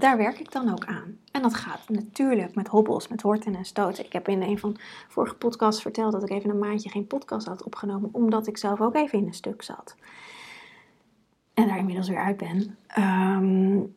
daar 0.00 0.16
werk 0.16 0.38
ik 0.38 0.52
dan 0.52 0.72
ook 0.72 0.84
aan. 0.84 1.18
En 1.32 1.42
dat 1.42 1.54
gaat 1.54 1.88
natuurlijk 1.88 2.54
met 2.54 2.68
hobbels, 2.68 3.08
met 3.08 3.22
horten 3.22 3.54
en 3.54 3.64
stoten. 3.64 4.04
Ik 4.04 4.12
heb 4.12 4.28
in 4.28 4.42
een 4.42 4.58
van 4.58 4.72
de 4.72 4.80
vorige 5.08 5.34
podcasts 5.34 5.82
verteld 5.82 6.12
dat 6.12 6.22
ik 6.22 6.30
even 6.30 6.50
een 6.50 6.58
maandje 6.58 6.90
geen 6.90 7.06
podcast 7.06 7.46
had 7.46 7.62
opgenomen, 7.62 8.08
omdat 8.12 8.46
ik 8.46 8.56
zelf 8.56 8.80
ook 8.80 8.94
even 8.94 9.18
in 9.18 9.26
een 9.26 9.34
stuk 9.34 9.62
zat. 9.62 9.96
En 11.54 11.68
daar 11.68 11.78
inmiddels 11.78 12.08
weer 12.08 12.18
uit 12.18 12.36
ben. 12.36 12.76
Um, 12.98 13.94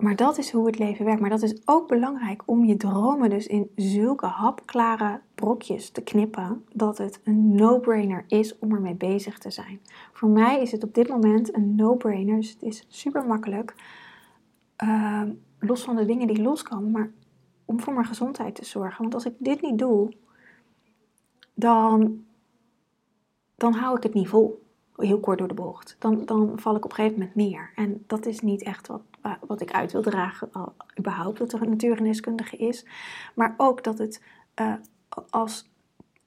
maar 0.00 0.16
dat 0.16 0.38
is 0.38 0.50
hoe 0.50 0.66
het 0.66 0.78
leven 0.78 1.04
werkt. 1.04 1.20
Maar 1.20 1.30
dat 1.30 1.42
is 1.42 1.62
ook 1.64 1.88
belangrijk 1.88 2.42
om 2.46 2.64
je 2.64 2.76
dromen 2.76 3.30
dus 3.30 3.46
in 3.46 3.70
zulke 3.76 4.26
hapklare 4.26 5.20
brokjes 5.34 5.90
te 5.90 6.02
knippen. 6.02 6.64
Dat 6.72 6.98
het 6.98 7.20
een 7.24 7.54
no-brainer 7.54 8.24
is 8.28 8.58
om 8.58 8.74
ermee 8.74 8.94
bezig 8.94 9.38
te 9.38 9.50
zijn. 9.50 9.80
Voor 10.12 10.28
mij 10.28 10.60
is 10.60 10.72
het 10.72 10.84
op 10.84 10.94
dit 10.94 11.08
moment 11.08 11.54
een 11.54 11.74
no-brainer. 11.74 12.36
Dus 12.36 12.50
het 12.50 12.62
is 12.62 12.86
super 12.88 13.26
makkelijk. 13.26 13.74
Ehm, 14.76 15.30
los 15.58 15.82
van 15.82 15.96
de 15.96 16.04
dingen 16.04 16.26
die 16.26 16.42
loskomen. 16.42 16.90
Maar 16.90 17.10
om 17.64 17.80
voor 17.80 17.94
mijn 17.94 18.06
gezondheid 18.06 18.54
te 18.54 18.64
zorgen. 18.64 19.02
Want 19.02 19.14
als 19.14 19.26
ik 19.26 19.34
dit 19.38 19.62
niet 19.62 19.78
doe, 19.78 20.12
dan, 21.54 22.24
dan 23.54 23.72
hou 23.72 23.96
ik 23.96 24.02
het 24.02 24.14
niet 24.14 24.28
vol 24.28 24.62
heel 25.00 25.20
kort 25.20 25.38
door 25.38 25.48
de 25.48 25.54
bocht. 25.54 25.96
Dan, 25.98 26.24
dan 26.24 26.52
val 26.54 26.76
ik 26.76 26.84
op 26.84 26.90
een 26.90 26.96
gegeven 26.96 27.18
moment 27.18 27.36
neer. 27.36 27.72
En 27.74 28.04
dat 28.06 28.26
is 28.26 28.40
niet 28.40 28.62
echt 28.62 28.86
wat, 28.86 29.02
wat 29.46 29.60
ik 29.60 29.72
uit 29.72 29.92
wil 29.92 30.02
dragen, 30.02 30.50
überhaupt 30.98 31.38
dat 31.38 31.52
er 31.52 31.62
een 31.62 31.68
natuurgeneeskundige 31.68 32.56
is. 32.56 32.86
Maar 33.34 33.54
ook 33.56 33.84
dat 33.84 33.98
het 33.98 34.22
uh, 34.60 34.74
als 35.30 35.70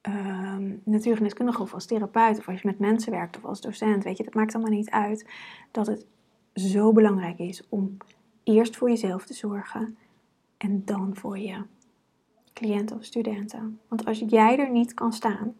uh, 0.09 1.59
of 1.59 1.73
als 1.73 1.85
therapeut 1.85 2.37
of 2.37 2.47
als 2.47 2.61
je 2.61 2.67
met 2.67 2.79
mensen 2.79 3.11
werkt 3.11 3.37
of 3.37 3.45
als 3.45 3.61
docent, 3.61 4.03
weet 4.03 4.17
je, 4.17 4.23
dat 4.23 4.33
maakt 4.33 4.53
allemaal 4.53 4.73
niet 4.73 4.89
uit. 4.89 5.29
Dat 5.71 5.87
het 5.87 6.05
zo 6.53 6.91
belangrijk 6.91 7.39
is 7.39 7.63
om 7.69 7.97
eerst 8.43 8.77
voor 8.77 8.89
jezelf 8.89 9.25
te 9.25 9.33
zorgen 9.33 9.97
en 10.57 10.81
dan 10.85 11.15
voor 11.15 11.39
je 11.39 11.63
cliënten 12.53 12.97
of 12.97 13.03
studenten. 13.03 13.79
Want 13.87 14.05
als 14.05 14.23
jij 14.27 14.59
er 14.59 14.71
niet 14.71 14.93
kan 14.93 15.13
staan, 15.13 15.55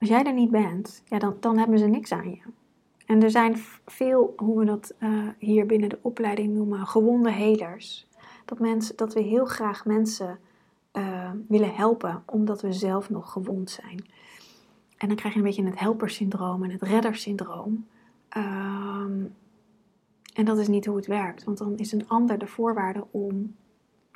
Als 0.00 0.08
jij 0.08 0.24
er 0.24 0.32
niet 0.32 0.50
bent, 0.50 1.02
ja, 1.04 1.18
dan, 1.18 1.36
dan 1.40 1.58
hebben 1.58 1.78
ze 1.78 1.86
niks 1.86 2.12
aan 2.12 2.30
je. 2.30 2.40
En 3.06 3.22
er 3.22 3.30
zijn 3.30 3.56
veel, 3.86 4.32
hoe 4.36 4.58
we 4.58 4.64
dat 4.64 4.94
uh, 4.98 5.28
hier 5.38 5.66
binnen 5.66 5.88
de 5.88 5.98
opleiding 6.02 6.54
noemen, 6.54 6.86
gewonde 6.86 7.32
helers. 7.32 8.06
Dat, 8.44 8.58
mensen, 8.58 8.96
dat 8.96 9.14
we 9.14 9.20
heel 9.20 9.44
graag 9.44 9.84
mensen 9.84 10.38
uh, 10.92 11.30
willen 11.48 11.74
helpen, 11.74 12.22
omdat 12.26 12.62
we 12.62 12.72
zelf 12.72 13.10
nog 13.10 13.32
gewond 13.32 13.70
zijn. 13.70 14.04
En 14.96 15.08
dan 15.08 15.16
krijg 15.16 15.34
je 15.34 15.40
een 15.40 15.46
beetje 15.46 15.64
het 15.64 15.78
helpersyndroom 15.78 16.62
en 16.64 16.70
het 16.70 16.82
reddersyndroom. 16.82 17.86
Um, 18.36 19.34
en 20.34 20.44
dat 20.44 20.58
is 20.58 20.68
niet 20.68 20.86
hoe 20.86 20.96
het 20.96 21.06
werkt, 21.06 21.44
want 21.44 21.58
dan 21.58 21.76
is 21.76 21.92
een 21.92 22.08
ander 22.08 22.38
de 22.38 22.46
voorwaarde 22.46 23.06
om 23.10 23.54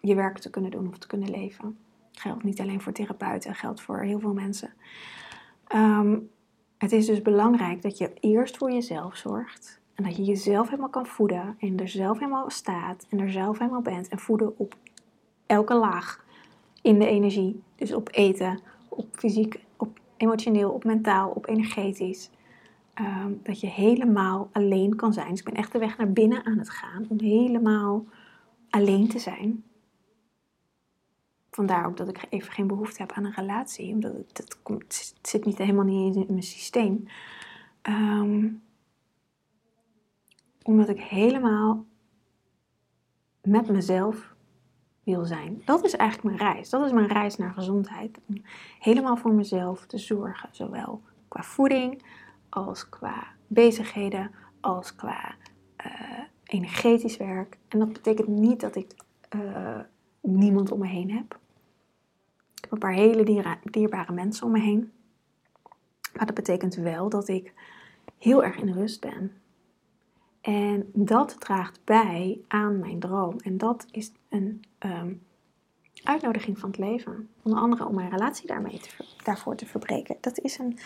je 0.01 0.15
werk 0.15 0.39
te 0.39 0.51
kunnen 0.51 0.71
doen 0.71 0.89
of 0.89 0.99
te 0.99 1.07
kunnen 1.07 1.31
leven. 1.31 1.79
Geldt 2.13 2.43
niet 2.43 2.61
alleen 2.61 2.81
voor 2.81 2.93
therapeuten, 2.93 3.55
geldt 3.55 3.81
voor 3.81 3.99
heel 3.99 4.21
veel 4.21 4.35
mensen. 4.35 4.73
Um, 5.75 6.31
het 6.79 6.93
is 6.93 7.07
dus 7.07 7.23
belangrijk 7.23 7.83
dat 7.83 7.99
je 7.99 8.13
eerst 8.21 8.57
voor 8.57 8.73
jezelf 8.73 9.17
zorgt. 9.17 9.81
En 9.95 10.05
dat 10.05 10.17
je 10.17 10.25
jezelf 10.25 10.69
helemaal 10.69 10.89
kan 10.89 11.07
voeden. 11.07 11.57
En 11.59 11.79
er 11.79 11.89
zelf 11.89 12.19
helemaal 12.19 12.51
staat. 12.51 13.07
En 13.09 13.21
er 13.21 13.31
zelf 13.31 13.59
helemaal 13.59 13.83
bent. 13.83 14.09
En 14.09 14.19
voeden 14.19 14.59
op 14.59 14.75
elke 15.47 15.75
laag 15.75 16.25
in 16.83 16.99
de 16.99 17.07
energie. 17.07 17.63
Dus 17.77 17.95
op 17.95 18.09
eten, 18.13 18.61
op 18.89 19.07
fysiek, 19.13 19.65
op 19.77 19.99
emotioneel, 20.17 20.71
op 20.71 20.85
mentaal, 20.85 21.31
op 21.31 21.49
energetisch. 21.49 22.31
Um, 23.01 23.41
dat 23.43 23.61
je 23.61 23.67
helemaal 23.67 24.49
alleen 24.53 24.97
kan 24.97 25.13
zijn. 25.13 25.31
Dus 25.31 25.39
ik 25.39 25.45
ben 25.45 25.55
echt 25.55 25.73
de 25.73 25.79
weg 25.79 25.99
naar 25.99 26.13
binnen 26.13 26.45
aan 26.45 26.59
het 26.59 26.71
gaan. 26.71 27.07
Om 27.09 27.21
helemaal 27.21 28.05
alleen 28.71 29.09
te 29.09 29.19
zijn. 29.19 29.65
Vandaar 31.55 31.87
ook 31.87 31.97
dat 31.97 32.09
ik 32.09 32.27
even 32.29 32.53
geen 32.53 32.67
behoefte 32.67 33.03
heb 33.03 33.13
aan 33.13 33.25
een 33.25 33.33
relatie. 33.33 33.93
Omdat 33.93 34.13
het, 34.13 34.39
het, 34.39 34.63
komt, 34.63 35.15
zit 35.23 35.45
niet 35.45 35.59
helemaal 35.59 35.85
niet 35.85 36.17
in 36.17 36.27
mijn 36.29 36.43
systeem. 36.43 37.05
Um, 37.83 38.63
omdat 40.63 40.89
ik 40.89 41.01
helemaal 41.01 41.85
met 43.43 43.69
mezelf 43.69 44.35
wil 45.03 45.25
zijn. 45.25 45.63
Dat 45.65 45.85
is 45.85 45.97
eigenlijk 45.97 46.37
mijn 46.37 46.53
reis. 46.53 46.71
Dat 46.71 46.85
is 46.85 46.93
mijn 46.93 47.07
reis 47.07 47.37
naar 47.37 47.53
gezondheid. 47.53 48.21
Om 48.29 48.43
helemaal 48.79 49.17
voor 49.17 49.33
mezelf 49.33 49.87
te 49.87 49.99
zorgen. 49.99 50.49
Zowel 50.53 51.03
qua 51.29 51.43
voeding, 51.43 52.03
als 52.49 52.89
qua 52.89 53.27
bezigheden, 53.47 54.31
als 54.61 54.95
qua 54.95 55.35
uh, 55.87 56.21
energetisch 56.45 57.17
werk. 57.17 57.59
En 57.69 57.79
dat 57.79 57.93
betekent 57.93 58.29
niet 58.29 58.61
dat 58.61 58.77
ik 58.77 58.95
uh, 59.37 59.81
niemand 60.21 60.73
om 60.73 60.79
me 60.79 60.87
heen 60.87 61.11
heb 61.11 61.43
heb 62.65 62.73
een 62.73 62.79
paar 62.79 62.93
hele 62.93 63.59
dierbare 63.63 64.13
mensen 64.13 64.47
om 64.47 64.53
me 64.53 64.61
heen. 64.61 64.93
Maar 66.15 66.27
dat 66.27 66.35
betekent 66.35 66.75
wel 66.75 67.09
dat 67.09 67.29
ik 67.29 67.53
heel 68.19 68.45
erg 68.45 68.57
in 68.57 68.73
rust 68.73 69.01
ben. 69.01 69.33
En 70.41 70.91
dat 70.93 71.41
draagt 71.41 71.81
bij 71.85 72.41
aan 72.49 72.79
mijn 72.79 73.01
droom. 73.01 73.37
En 73.39 73.59
dat 73.59 73.87
is 73.91 74.13
een 74.29 74.65
um, 74.79 75.23
uitnodiging 76.03 76.59
van 76.59 76.71
het 76.71 76.79
leven. 76.79 77.29
Onder 77.43 77.61
andere 77.61 77.87
om 77.87 77.95
mijn 77.95 78.11
relatie 78.11 78.47
daarmee 78.47 78.81
daarvoor 79.23 79.57
te 79.57 79.67
verbreken. 79.67 80.17
Dat 80.21 80.39
is 80.39 80.59
een 80.59 80.79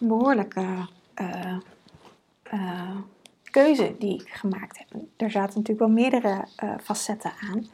behoorlijke 0.00 0.86
uh, 1.20 1.58
uh, 2.52 2.96
keuze 3.42 3.94
die 3.98 4.20
ik 4.20 4.28
gemaakt 4.28 4.78
heb. 4.78 5.02
Er 5.16 5.30
zaten 5.30 5.58
natuurlijk 5.58 5.78
wel 5.78 5.88
meerdere 5.88 6.48
uh, 6.64 6.74
facetten 6.82 7.32
aan. 7.40 7.66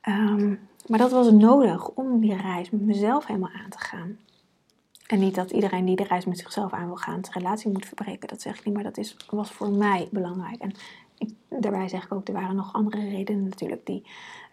Ehm, 0.00 0.54
maar 0.86 0.98
dat 0.98 1.10
was 1.10 1.30
nodig 1.30 1.88
om 1.88 2.20
die 2.20 2.36
reis 2.36 2.70
met 2.70 2.80
mezelf 2.80 3.26
helemaal 3.26 3.50
aan 3.64 3.70
te 3.70 3.78
gaan. 3.78 4.18
En 5.06 5.18
niet 5.18 5.34
dat 5.34 5.50
iedereen 5.50 5.84
die 5.84 5.96
de 5.96 6.04
reis 6.04 6.24
met 6.24 6.38
zichzelf 6.38 6.72
aan 6.72 6.86
wil 6.86 6.96
gaan, 6.96 7.24
zijn 7.24 7.36
relatie 7.36 7.70
moet 7.70 7.86
verbreken. 7.86 8.28
Dat 8.28 8.40
zeg 8.40 8.58
ik 8.58 8.64
niet, 8.64 8.74
maar 8.74 8.82
dat 8.82 8.96
is, 8.96 9.16
was 9.30 9.52
voor 9.52 9.70
mij 9.70 10.08
belangrijk. 10.10 10.60
En 10.60 10.72
daarbij 11.48 11.88
zeg 11.88 12.04
ik 12.04 12.12
ook, 12.12 12.28
er 12.28 12.34
waren 12.34 12.56
nog 12.56 12.72
andere 12.72 13.08
redenen 13.08 13.44
natuurlijk 13.44 13.86
die 13.86 14.02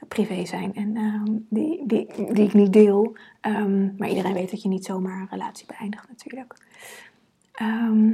privé 0.08 0.46
zijn 0.46 0.76
en 0.76 0.98
ehm, 0.98 1.38
die, 1.50 1.84
die, 1.88 2.08
die 2.34 2.46
ik 2.46 2.54
niet 2.54 2.74
deel. 2.74 3.15
Ehm, 3.42 3.96
maar 3.98 4.10
iedereen 4.10 4.34
weet 4.34 4.52
dat 4.52 4.62
je 4.62 4.70
niet 4.70 4.86
zomaar 4.86 5.22
een 5.22 5.30
relatie 5.30 5.65
beëindigt 5.65 6.08
natuurlijk. 6.08 6.54
Ehm, 7.52 8.10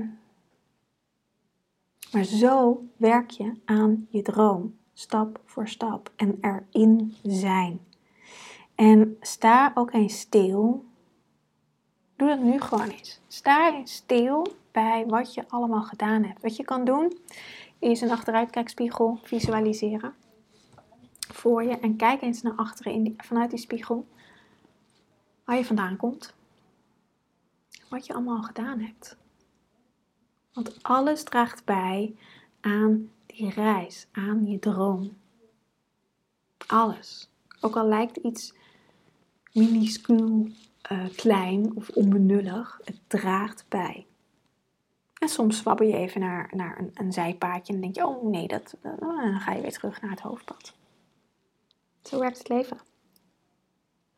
maar 2.11 2.23
zo 2.23 2.83
werk 2.97 3.29
je 3.29 3.53
aan 3.65 4.07
je 4.09 4.21
droom, 4.21 4.75
stap 4.93 5.41
voor 5.45 5.67
stap 5.67 6.11
en 6.15 6.37
erin 6.41 7.15
zijn. 7.23 7.79
En 8.75 9.17
sta 9.21 9.71
ook 9.75 9.93
eens 9.93 10.19
stil. 10.19 10.85
Doe 12.15 12.27
dat 12.27 12.39
nu 12.39 12.61
gewoon 12.61 12.89
eens. 12.89 13.19
Sta 13.27 13.73
eens 13.73 13.93
stil 13.93 14.55
bij 14.71 15.05
wat 15.07 15.33
je 15.33 15.49
allemaal 15.49 15.83
gedaan 15.83 16.23
hebt. 16.23 16.41
Wat 16.41 16.55
je 16.55 16.63
kan 16.63 16.85
doen 16.85 17.17
is 17.79 18.01
een 18.01 18.11
achteruitkijkspiegel 18.11 19.19
visualiseren 19.23 20.13
voor 21.33 21.63
je 21.63 21.79
en 21.79 21.95
kijk 21.95 22.21
eens 22.21 22.41
naar 22.41 22.55
achteren 22.55 22.93
in 22.93 23.13
vanuit 23.17 23.49
die 23.49 23.59
spiegel 23.59 24.07
waar 25.43 25.57
je 25.57 25.65
vandaan 25.65 25.97
komt. 25.97 26.33
Wat 27.89 28.05
je 28.05 28.13
allemaal 28.13 28.41
gedaan 28.41 28.79
hebt. 28.79 29.17
Want 30.53 30.83
alles 30.83 31.23
draagt 31.23 31.65
bij 31.65 32.15
aan 32.61 33.09
die 33.25 33.49
reis, 33.49 34.07
aan 34.11 34.47
je 34.47 34.59
droom. 34.59 35.17
Alles. 36.67 37.29
Ook 37.61 37.75
al 37.75 37.87
lijkt 37.87 38.17
iets 38.17 38.53
minuscuul, 39.55 40.47
uh, 40.91 41.05
klein 41.15 41.75
of 41.75 41.89
onbenullig, 41.89 42.79
het 42.83 42.99
draagt 43.07 43.65
bij. 43.69 44.05
En 45.19 45.29
soms 45.29 45.57
zwabber 45.57 45.87
je 45.87 45.93
even 45.93 46.21
naar, 46.21 46.51
naar 46.55 46.79
een, 46.79 46.91
een 46.93 47.13
zijpaadje 47.13 47.73
en 47.73 47.81
denk 47.81 47.95
je, 47.95 48.07
oh 48.07 48.29
nee, 48.29 48.47
dat, 48.47 48.75
dan 48.81 49.39
ga 49.39 49.53
je 49.53 49.61
weer 49.61 49.71
terug 49.71 50.01
naar 50.01 50.11
het 50.11 50.19
hoofdpad. 50.19 50.73
Zo 52.01 52.19
werkt 52.19 52.37
het 52.37 52.49
leven. 52.49 52.77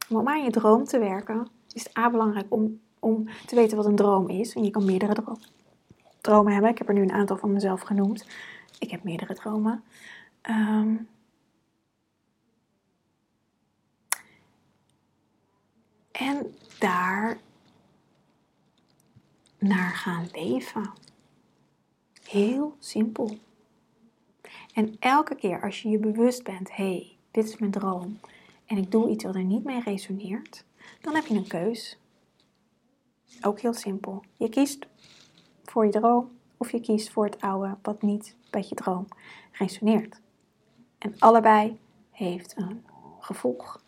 Om 0.10 0.28
aan 0.28 0.44
je 0.44 0.52
droom 0.52 0.84
te 0.84 1.00
werken, 1.00 1.48
is 1.74 1.84
het 1.84 1.98
A 1.98 2.10
belangrijk 2.10 2.46
om, 2.50 2.80
om 3.00 3.28
te 3.46 3.56
weten 3.56 3.78
wat 3.78 3.86
een 3.86 3.96
droom 3.96 4.30
is. 4.30 4.54
En 4.54 4.64
je 4.64 4.70
kan 4.70 4.86
meerdere 4.86 5.38
dromen 6.22 6.54
hebben. 6.54 6.72
Ik 6.72 6.78
heb 6.78 6.88
er 6.88 6.94
nu 6.94 7.02
een 7.02 7.12
aantal 7.12 7.38
van 7.38 7.54
mezelf 7.54 7.82
genoemd. 7.82 8.26
Ik 8.80 8.92
heb 8.92 9.04
meerdere 9.04 9.34
dromen. 9.34 9.84
Ehm, 10.42 10.96
en 16.18 16.56
daar 16.80 17.38
naar 19.60 19.96
gaan 19.96 20.28
leven. 20.32 20.94
Heel 22.24 22.76
simpel. 22.80 23.38
En 24.74 24.96
elke 25.00 25.36
keer 25.36 25.62
als 25.62 25.82
je 25.82 25.90
je 25.90 25.98
bewust 25.98 26.44
bent, 26.44 26.76
hé, 26.76 26.84
hey, 26.84 27.18
dit 27.32 27.46
is 27.46 27.58
mijn 27.58 27.72
droom 27.72 28.20
en 28.66 28.78
ik 28.78 28.92
doe 28.92 29.10
iets 29.10 29.24
wat 29.24 29.36
er 29.36 29.44
niet 29.44 29.64
mee 29.64 29.82
resoneert, 29.82 30.64
dan 31.02 31.16
heb 31.16 31.26
je 31.26 31.36
een 31.36 31.48
keus. 31.48 32.00
Ook 33.42 33.60
heel 33.60 33.74
simpel. 33.74 34.24
Je 34.38 34.50
kiest 34.50 34.88
voor 35.64 35.86
je 35.86 35.92
droom 35.92 36.32
of 36.58 36.72
je 36.72 36.80
kiest 36.80 37.10
voor 37.10 37.26
het 37.26 37.42
oude 37.42 37.78
wat 37.82 38.02
niet 38.02 38.36
bij 38.50 38.66
je 38.70 38.76
droom 38.76 39.08
resoneert. 39.52 40.22
En 40.98 41.16
allebei 41.20 41.80
heeft 42.12 42.58
een 42.58 42.86
gevolg. 43.20 43.86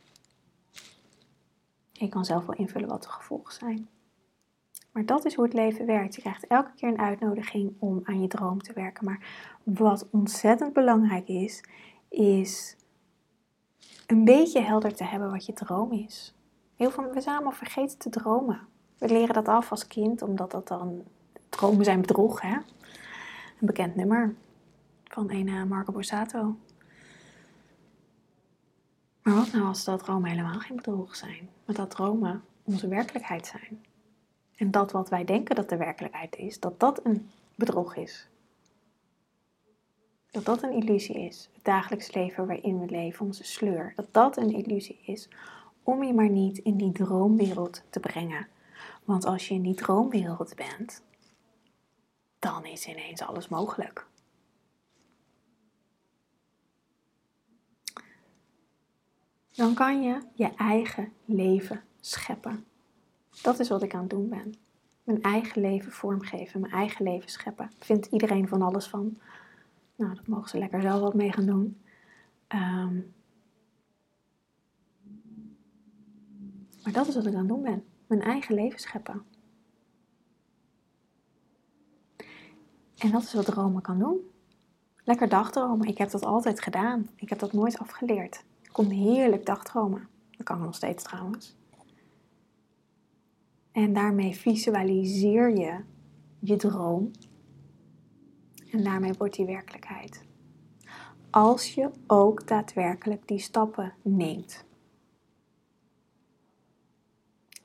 Je 1.99 2.09
kan 2.09 2.25
zelf 2.25 2.45
wel 2.45 2.55
invullen 2.55 2.89
wat 2.89 3.03
de 3.03 3.09
gevolgen 3.09 3.53
zijn. 3.53 3.89
Maar 4.91 5.05
dat 5.05 5.25
is 5.25 5.35
hoe 5.35 5.43
het 5.43 5.53
leven 5.53 5.85
werkt. 5.85 6.15
Je 6.15 6.21
krijgt 6.21 6.47
elke 6.47 6.71
keer 6.75 6.89
een 6.89 6.99
uitnodiging 6.99 7.73
om 7.79 8.01
aan 8.03 8.21
je 8.21 8.27
droom 8.27 8.61
te 8.61 8.73
werken. 8.73 9.05
Maar 9.05 9.27
wat 9.63 10.07
ontzettend 10.11 10.73
belangrijk 10.73 11.27
is, 11.27 11.63
is 12.09 12.75
een 14.07 14.25
beetje 14.25 14.61
helder 14.61 14.95
te 14.95 15.03
hebben 15.03 15.31
wat 15.31 15.45
je 15.45 15.53
droom 15.53 15.91
is. 15.91 16.35
Heel 16.75 16.91
veel, 16.91 17.11
we 17.11 17.21
zijn 17.21 17.53
vergeten 17.53 17.97
te 17.97 18.09
dromen. 18.09 18.67
We 18.97 19.07
leren 19.07 19.33
dat 19.33 19.47
af 19.47 19.71
als 19.71 19.87
kind, 19.87 20.21
omdat 20.21 20.51
dat 20.51 20.67
dan 20.67 21.03
dromen 21.49 21.85
zijn 21.85 22.01
bedrog. 22.01 22.41
Hè? 22.41 22.53
Een 22.53 23.67
bekend 23.67 23.95
nummer 23.95 24.35
van 25.03 25.31
een 25.31 25.67
Marco 25.67 25.91
Borsato. 25.91 26.55
Maar 29.29 29.37
wat 29.37 29.51
nou 29.51 29.65
als 29.65 29.83
dat 29.83 30.03
dromen 30.03 30.29
helemaal 30.29 30.59
geen 30.59 30.75
bedrog 30.75 31.15
zijn? 31.15 31.49
Maar 31.65 31.75
dat 31.75 31.89
dromen 31.89 32.43
onze 32.63 32.87
werkelijkheid 32.87 33.47
zijn. 33.47 33.85
En 34.55 34.71
dat 34.71 34.91
wat 34.91 35.09
wij 35.09 35.23
denken 35.23 35.55
dat 35.55 35.69
de 35.69 35.77
werkelijkheid 35.77 36.35
is, 36.35 36.59
dat 36.59 36.79
dat 36.79 37.05
een 37.05 37.29
bedrog 37.55 37.95
is. 37.95 38.27
Dat 40.31 40.45
dat 40.45 40.63
een 40.63 40.71
illusie 40.71 41.19
is. 41.19 41.49
Het 41.53 41.63
dagelijks 41.63 42.13
leven 42.13 42.47
waarin 42.47 42.79
we 42.79 42.85
leven, 42.85 43.25
onze 43.25 43.43
sleur. 43.43 43.93
Dat 43.95 44.07
dat 44.11 44.37
een 44.37 44.53
illusie 44.53 44.99
is 45.05 45.29
om 45.83 46.03
je 46.03 46.13
maar 46.13 46.29
niet 46.29 46.57
in 46.57 46.77
die 46.77 46.91
droomwereld 46.91 47.83
te 47.89 47.99
brengen. 47.99 48.47
Want 49.03 49.25
als 49.25 49.47
je 49.47 49.53
in 49.53 49.61
die 49.61 49.75
droomwereld 49.75 50.55
bent, 50.55 51.03
dan 52.39 52.65
is 52.65 52.87
ineens 52.87 53.21
alles 53.21 53.47
mogelijk. 53.47 54.07
Dan 59.59 59.73
kan 59.73 60.01
je 60.01 60.21
je 60.33 60.55
eigen 60.55 61.11
leven 61.25 61.83
scheppen. 61.99 62.65
Dat 63.41 63.59
is 63.59 63.69
wat 63.69 63.83
ik 63.83 63.93
aan 63.93 64.01
het 64.01 64.09
doen 64.09 64.29
ben. 64.29 64.53
Mijn 65.03 65.21
eigen 65.21 65.61
leven 65.61 65.91
vormgeven, 65.91 66.59
mijn 66.59 66.73
eigen 66.73 67.03
leven 67.03 67.29
scheppen. 67.29 67.71
Vindt 67.79 68.05
iedereen 68.05 68.47
van 68.47 68.61
alles 68.61 68.87
van. 68.87 69.17
Nou, 69.95 70.15
dat 70.15 70.27
mogen 70.27 70.49
ze 70.49 70.57
lekker 70.57 70.81
zelf 70.81 71.01
wat 71.01 71.13
mee 71.13 71.31
gaan 71.31 71.45
doen. 71.45 71.81
Ehm, 72.47 72.95
maar 76.83 76.93
dat 76.93 77.07
is 77.07 77.15
wat 77.15 77.25
ik 77.25 77.33
aan 77.33 77.39
het 77.39 77.47
doen 77.47 77.61
ben. 77.61 77.83
Mijn 78.07 78.21
eigen 78.21 78.55
leven 78.55 78.79
scheppen. 78.79 79.23
En 82.97 83.11
dat 83.11 83.23
is 83.23 83.33
wat 83.33 83.45
dromen 83.45 83.81
kan 83.81 83.99
doen. 83.99 84.19
Lekker 85.03 85.29
dagdromen. 85.29 85.87
Ik 85.87 85.97
heb 85.97 86.09
dat 86.09 86.25
altijd 86.25 86.61
gedaan. 86.61 87.09
Ik 87.15 87.29
heb 87.29 87.39
dat 87.39 87.53
nooit 87.53 87.79
afgeleerd. 87.79 88.47
Kon 88.79 88.89
heerlijk 88.89 89.45
dagdromen. 89.45 90.07
Dat 90.31 90.45
kan 90.45 90.59
nog 90.59 90.75
steeds 90.75 91.03
trouwens. 91.03 91.57
En 93.71 93.93
daarmee 93.93 94.35
visualiseer 94.35 95.57
je 95.57 95.79
je 96.39 96.55
droom. 96.55 97.11
En 98.71 98.83
daarmee 98.83 99.13
wordt 99.13 99.35
die 99.35 99.45
werkelijkheid. 99.45 100.25
Als 101.29 101.73
je 101.73 101.91
ook 102.07 102.47
daadwerkelijk 102.47 103.27
die 103.27 103.39
stappen 103.39 103.93
neemt. 104.01 104.65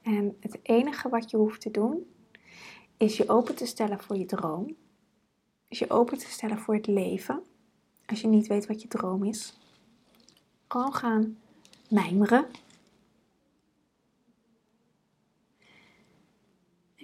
En 0.02 0.36
het 0.40 0.58
enige 0.62 1.08
wat 1.08 1.30
je 1.30 1.36
hoeft 1.36 1.60
te 1.60 1.70
doen, 1.70 2.06
is 2.96 3.16
je 3.16 3.28
open 3.28 3.54
te 3.54 3.66
stellen 3.66 4.00
voor 4.00 4.16
je 4.16 4.26
droom. 4.26 4.76
Is 5.68 5.78
je 5.78 5.90
open 5.90 6.18
te 6.18 6.30
stellen 6.30 6.58
voor 6.58 6.74
het 6.74 6.86
leven. 6.86 7.42
Als 8.06 8.20
je 8.20 8.26
niet 8.26 8.46
weet 8.46 8.66
wat 8.66 8.82
je 8.82 8.88
droom 8.88 9.24
is. 9.24 9.62
Gewoon 10.74 10.94
gaan 10.94 11.38
mijmeren 11.88 12.46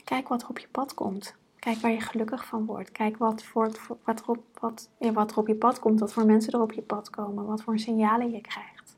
Kijk 0.05 0.29
wat 0.29 0.43
er 0.43 0.49
op 0.49 0.59
je 0.59 0.69
pad 0.69 0.95
komt. 0.95 1.35
Kijk 1.59 1.79
waar 1.79 1.91
je 1.91 2.01
gelukkig 2.01 2.47
van 2.47 2.67
wordt. 2.67 2.93
Kijk 2.93 3.17
wat, 3.17 3.43
voor, 3.43 3.71
wat, 4.05 4.21
er, 4.21 4.29
op, 4.29 4.59
wat, 4.61 4.91
ja, 4.99 5.13
wat 5.13 5.37
op 5.37 5.49
je 5.49 5.55
pad 5.55 5.79
komt. 5.79 6.01
Wat 6.01 6.13
voor 6.13 6.27
mensen 6.27 6.53
er 6.53 6.61
op 6.61 6.73
je 6.73 6.83
pad 6.83 7.11
komen. 7.11 7.47
Wat 7.47 7.63
voor 7.63 7.79
signalen 7.79 8.31
je 8.31 8.41
krijgt. 8.41 8.97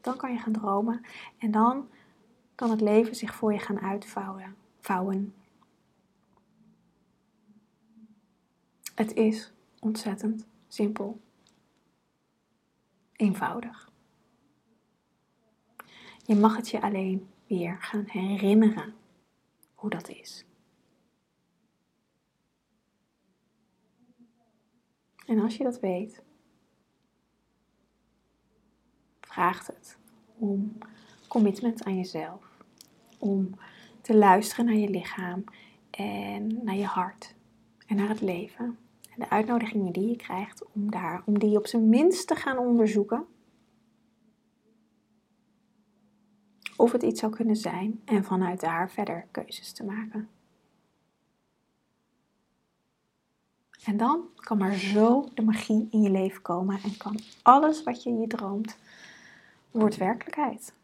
Dan 0.00 0.16
kan 0.16 0.32
je 0.32 0.38
gaan 0.38 0.52
dromen. 0.52 1.04
En 1.38 1.50
dan 1.50 1.88
kan 2.54 2.70
het 2.70 2.80
leven 2.80 3.16
zich 3.16 3.34
voor 3.34 3.52
je 3.52 3.58
gaan 3.58 3.80
uitvouwen. 3.80 4.56
Vouwen. 4.80 5.34
Het 8.94 9.14
is 9.14 9.52
ontzettend 9.78 10.46
simpel. 10.68 11.20
Eenvoudig. 13.12 13.87
Je 16.28 16.36
mag 16.36 16.56
het 16.56 16.68
je 16.68 16.80
alleen 16.80 17.28
weer 17.46 17.76
gaan 17.80 18.04
herinneren 18.06 18.94
hoe 19.74 19.90
dat 19.90 20.08
is. 20.08 20.44
En 25.26 25.38
als 25.38 25.56
je 25.56 25.64
dat 25.64 25.80
weet, 25.80 26.22
vraagt 29.20 29.66
het 29.66 29.98
om 30.34 30.78
commitment 31.28 31.84
aan 31.84 31.96
jezelf. 31.96 32.64
Om 33.18 33.54
te 34.00 34.16
luisteren 34.16 34.64
naar 34.64 34.74
je 34.74 34.90
lichaam 34.90 35.44
en 35.90 36.64
naar 36.64 36.76
je 36.76 36.86
hart 36.86 37.34
en 37.86 37.96
naar 37.96 38.08
het 38.08 38.20
leven. 38.20 38.78
En 39.10 39.18
de 39.18 39.30
uitnodigingen 39.30 39.92
die 39.92 40.08
je 40.08 40.16
krijgt 40.16 40.64
om, 40.72 40.90
daar, 40.90 41.22
om 41.24 41.38
die 41.38 41.58
op 41.58 41.66
zijn 41.66 41.88
minst 41.88 42.26
te 42.26 42.34
gaan 42.34 42.58
onderzoeken. 42.58 43.26
Of 46.88 46.94
het 46.94 47.02
iets 47.02 47.20
zou 47.20 47.32
kunnen 47.32 47.56
zijn 47.56 48.00
en 48.04 48.24
vanuit 48.24 48.60
daar 48.60 48.90
verder 48.90 49.26
keuzes 49.30 49.72
te 49.72 49.84
maken. 49.84 50.28
En 53.84 53.96
dan 53.96 54.28
kan 54.34 54.58
maar 54.58 54.74
zo 54.74 55.28
de 55.34 55.42
magie 55.42 55.88
in 55.90 56.02
je 56.02 56.10
leven 56.10 56.42
komen 56.42 56.80
en 56.82 56.96
kan 56.96 57.18
alles 57.42 57.82
wat 57.82 58.02
je 58.02 58.12
je 58.12 58.26
droomt, 58.26 58.78
wordt 59.70 59.96
werkelijkheid. 59.96 60.74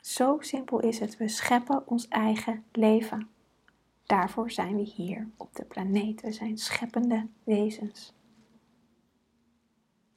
Zo 0.00 0.36
simpel 0.40 0.80
is 0.80 0.98
het. 0.98 1.16
We 1.16 1.28
scheppen 1.28 1.86
ons 1.86 2.08
eigen 2.08 2.64
leven. 2.72 3.28
Daarvoor 4.06 4.50
zijn 4.50 4.76
we 4.76 4.82
hier 4.82 5.28
op 5.36 5.54
de 5.56 5.64
planeet. 5.64 6.20
We 6.20 6.32
zijn 6.32 6.58
scheppende 6.58 7.26
wezens. 7.44 8.14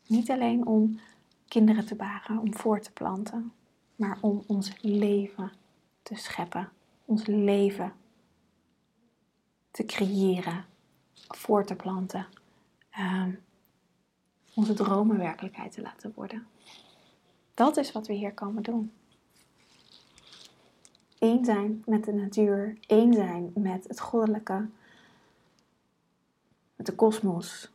Niet 0.07 0.31
alleen 0.31 0.65
om 0.65 0.99
kinderen 1.47 1.85
te 1.85 1.95
baren, 1.95 2.37
om 2.37 2.55
voor 2.55 2.79
te 2.79 2.91
planten, 2.91 3.53
maar 4.01 4.17
om 4.21 4.43
ons 4.47 4.81
leven 4.81 5.51
te 6.01 6.15
scheppen, 6.15 6.69
ons 7.05 7.25
leven 7.25 7.93
te 9.71 9.85
creëren, 9.85 10.65
voor 11.27 11.65
te 11.65 11.75
planten, 11.75 12.27
um, 12.99 13.39
onze 14.55 14.73
dromen 14.73 15.17
werkelijkheid 15.17 15.71
te 15.71 15.81
laten 15.81 16.11
worden. 16.15 16.47
Dat 17.53 17.77
is 17.77 17.91
wat 17.91 18.07
we 18.07 18.13
hier 18.13 18.33
komen 18.33 18.63
doen. 18.63 18.91
Eén 21.19 21.45
zijn 21.45 21.83
met 21.85 22.03
de 22.03 22.13
natuur, 22.13 22.77
één 22.87 23.13
zijn 23.13 23.51
met 23.55 23.87
het 23.87 23.99
goddelijke, 23.99 24.69
met 26.75 26.85
de 26.85 26.95
kosmos, 26.95 27.71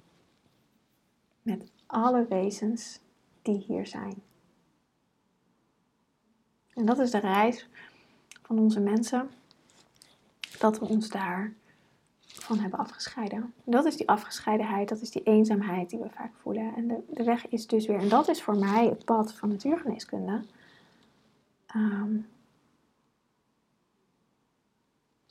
met 1.42 1.70
alle 1.86 2.26
wezens 2.28 3.00
die 3.42 3.58
hier 3.58 3.86
zijn. 3.86 4.22
En 6.76 6.86
dat 6.86 6.98
is 6.98 7.10
de 7.10 7.18
reis 7.18 7.68
van 8.42 8.58
onze 8.58 8.80
mensen, 8.80 9.30
dat 10.58 10.78
we 10.78 10.88
ons 10.88 11.08
daar 11.08 11.52
van 12.24 12.58
hebben 12.58 12.78
afgescheiden. 12.78 13.54
Dat 13.64 13.84
is 13.84 13.96
die 13.96 14.08
afgescheidenheid, 14.08 14.88
dat 14.88 15.00
is 15.00 15.10
die 15.10 15.22
eenzaamheid 15.22 15.90
die 15.90 15.98
we 15.98 16.10
vaak 16.10 16.32
voelen. 16.34 16.74
En 16.76 16.88
de, 16.88 17.24
weg 17.24 17.48
is 17.48 17.66
dus 17.66 17.86
weer, 17.86 17.98
en 17.98 18.08
dat 18.08 18.28
is 18.28 18.42
voor 18.42 18.56
mij 18.56 18.86
het 18.86 19.04
pad 19.04 19.32
van 19.32 19.48
natuurgeneeskunde. 19.48 20.44
Um, 21.76 22.28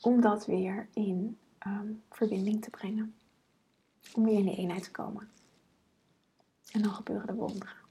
om 0.02 0.22
dat 0.22 0.46
weer 0.46 0.88
in 0.94 1.38
ehm, 1.58 1.92
verbinding 2.10 2.62
te 2.62 2.70
brengen. 2.70 3.16
Om 4.14 4.24
weer 4.24 4.38
in 4.38 4.46
de 4.46 4.56
eenheid 4.56 4.84
te 4.84 4.92
komen. 4.92 5.30
En 6.72 6.82
dan 6.82 6.94
gebeuren 6.94 7.28
de 7.28 7.34
wonderen. 7.34 7.85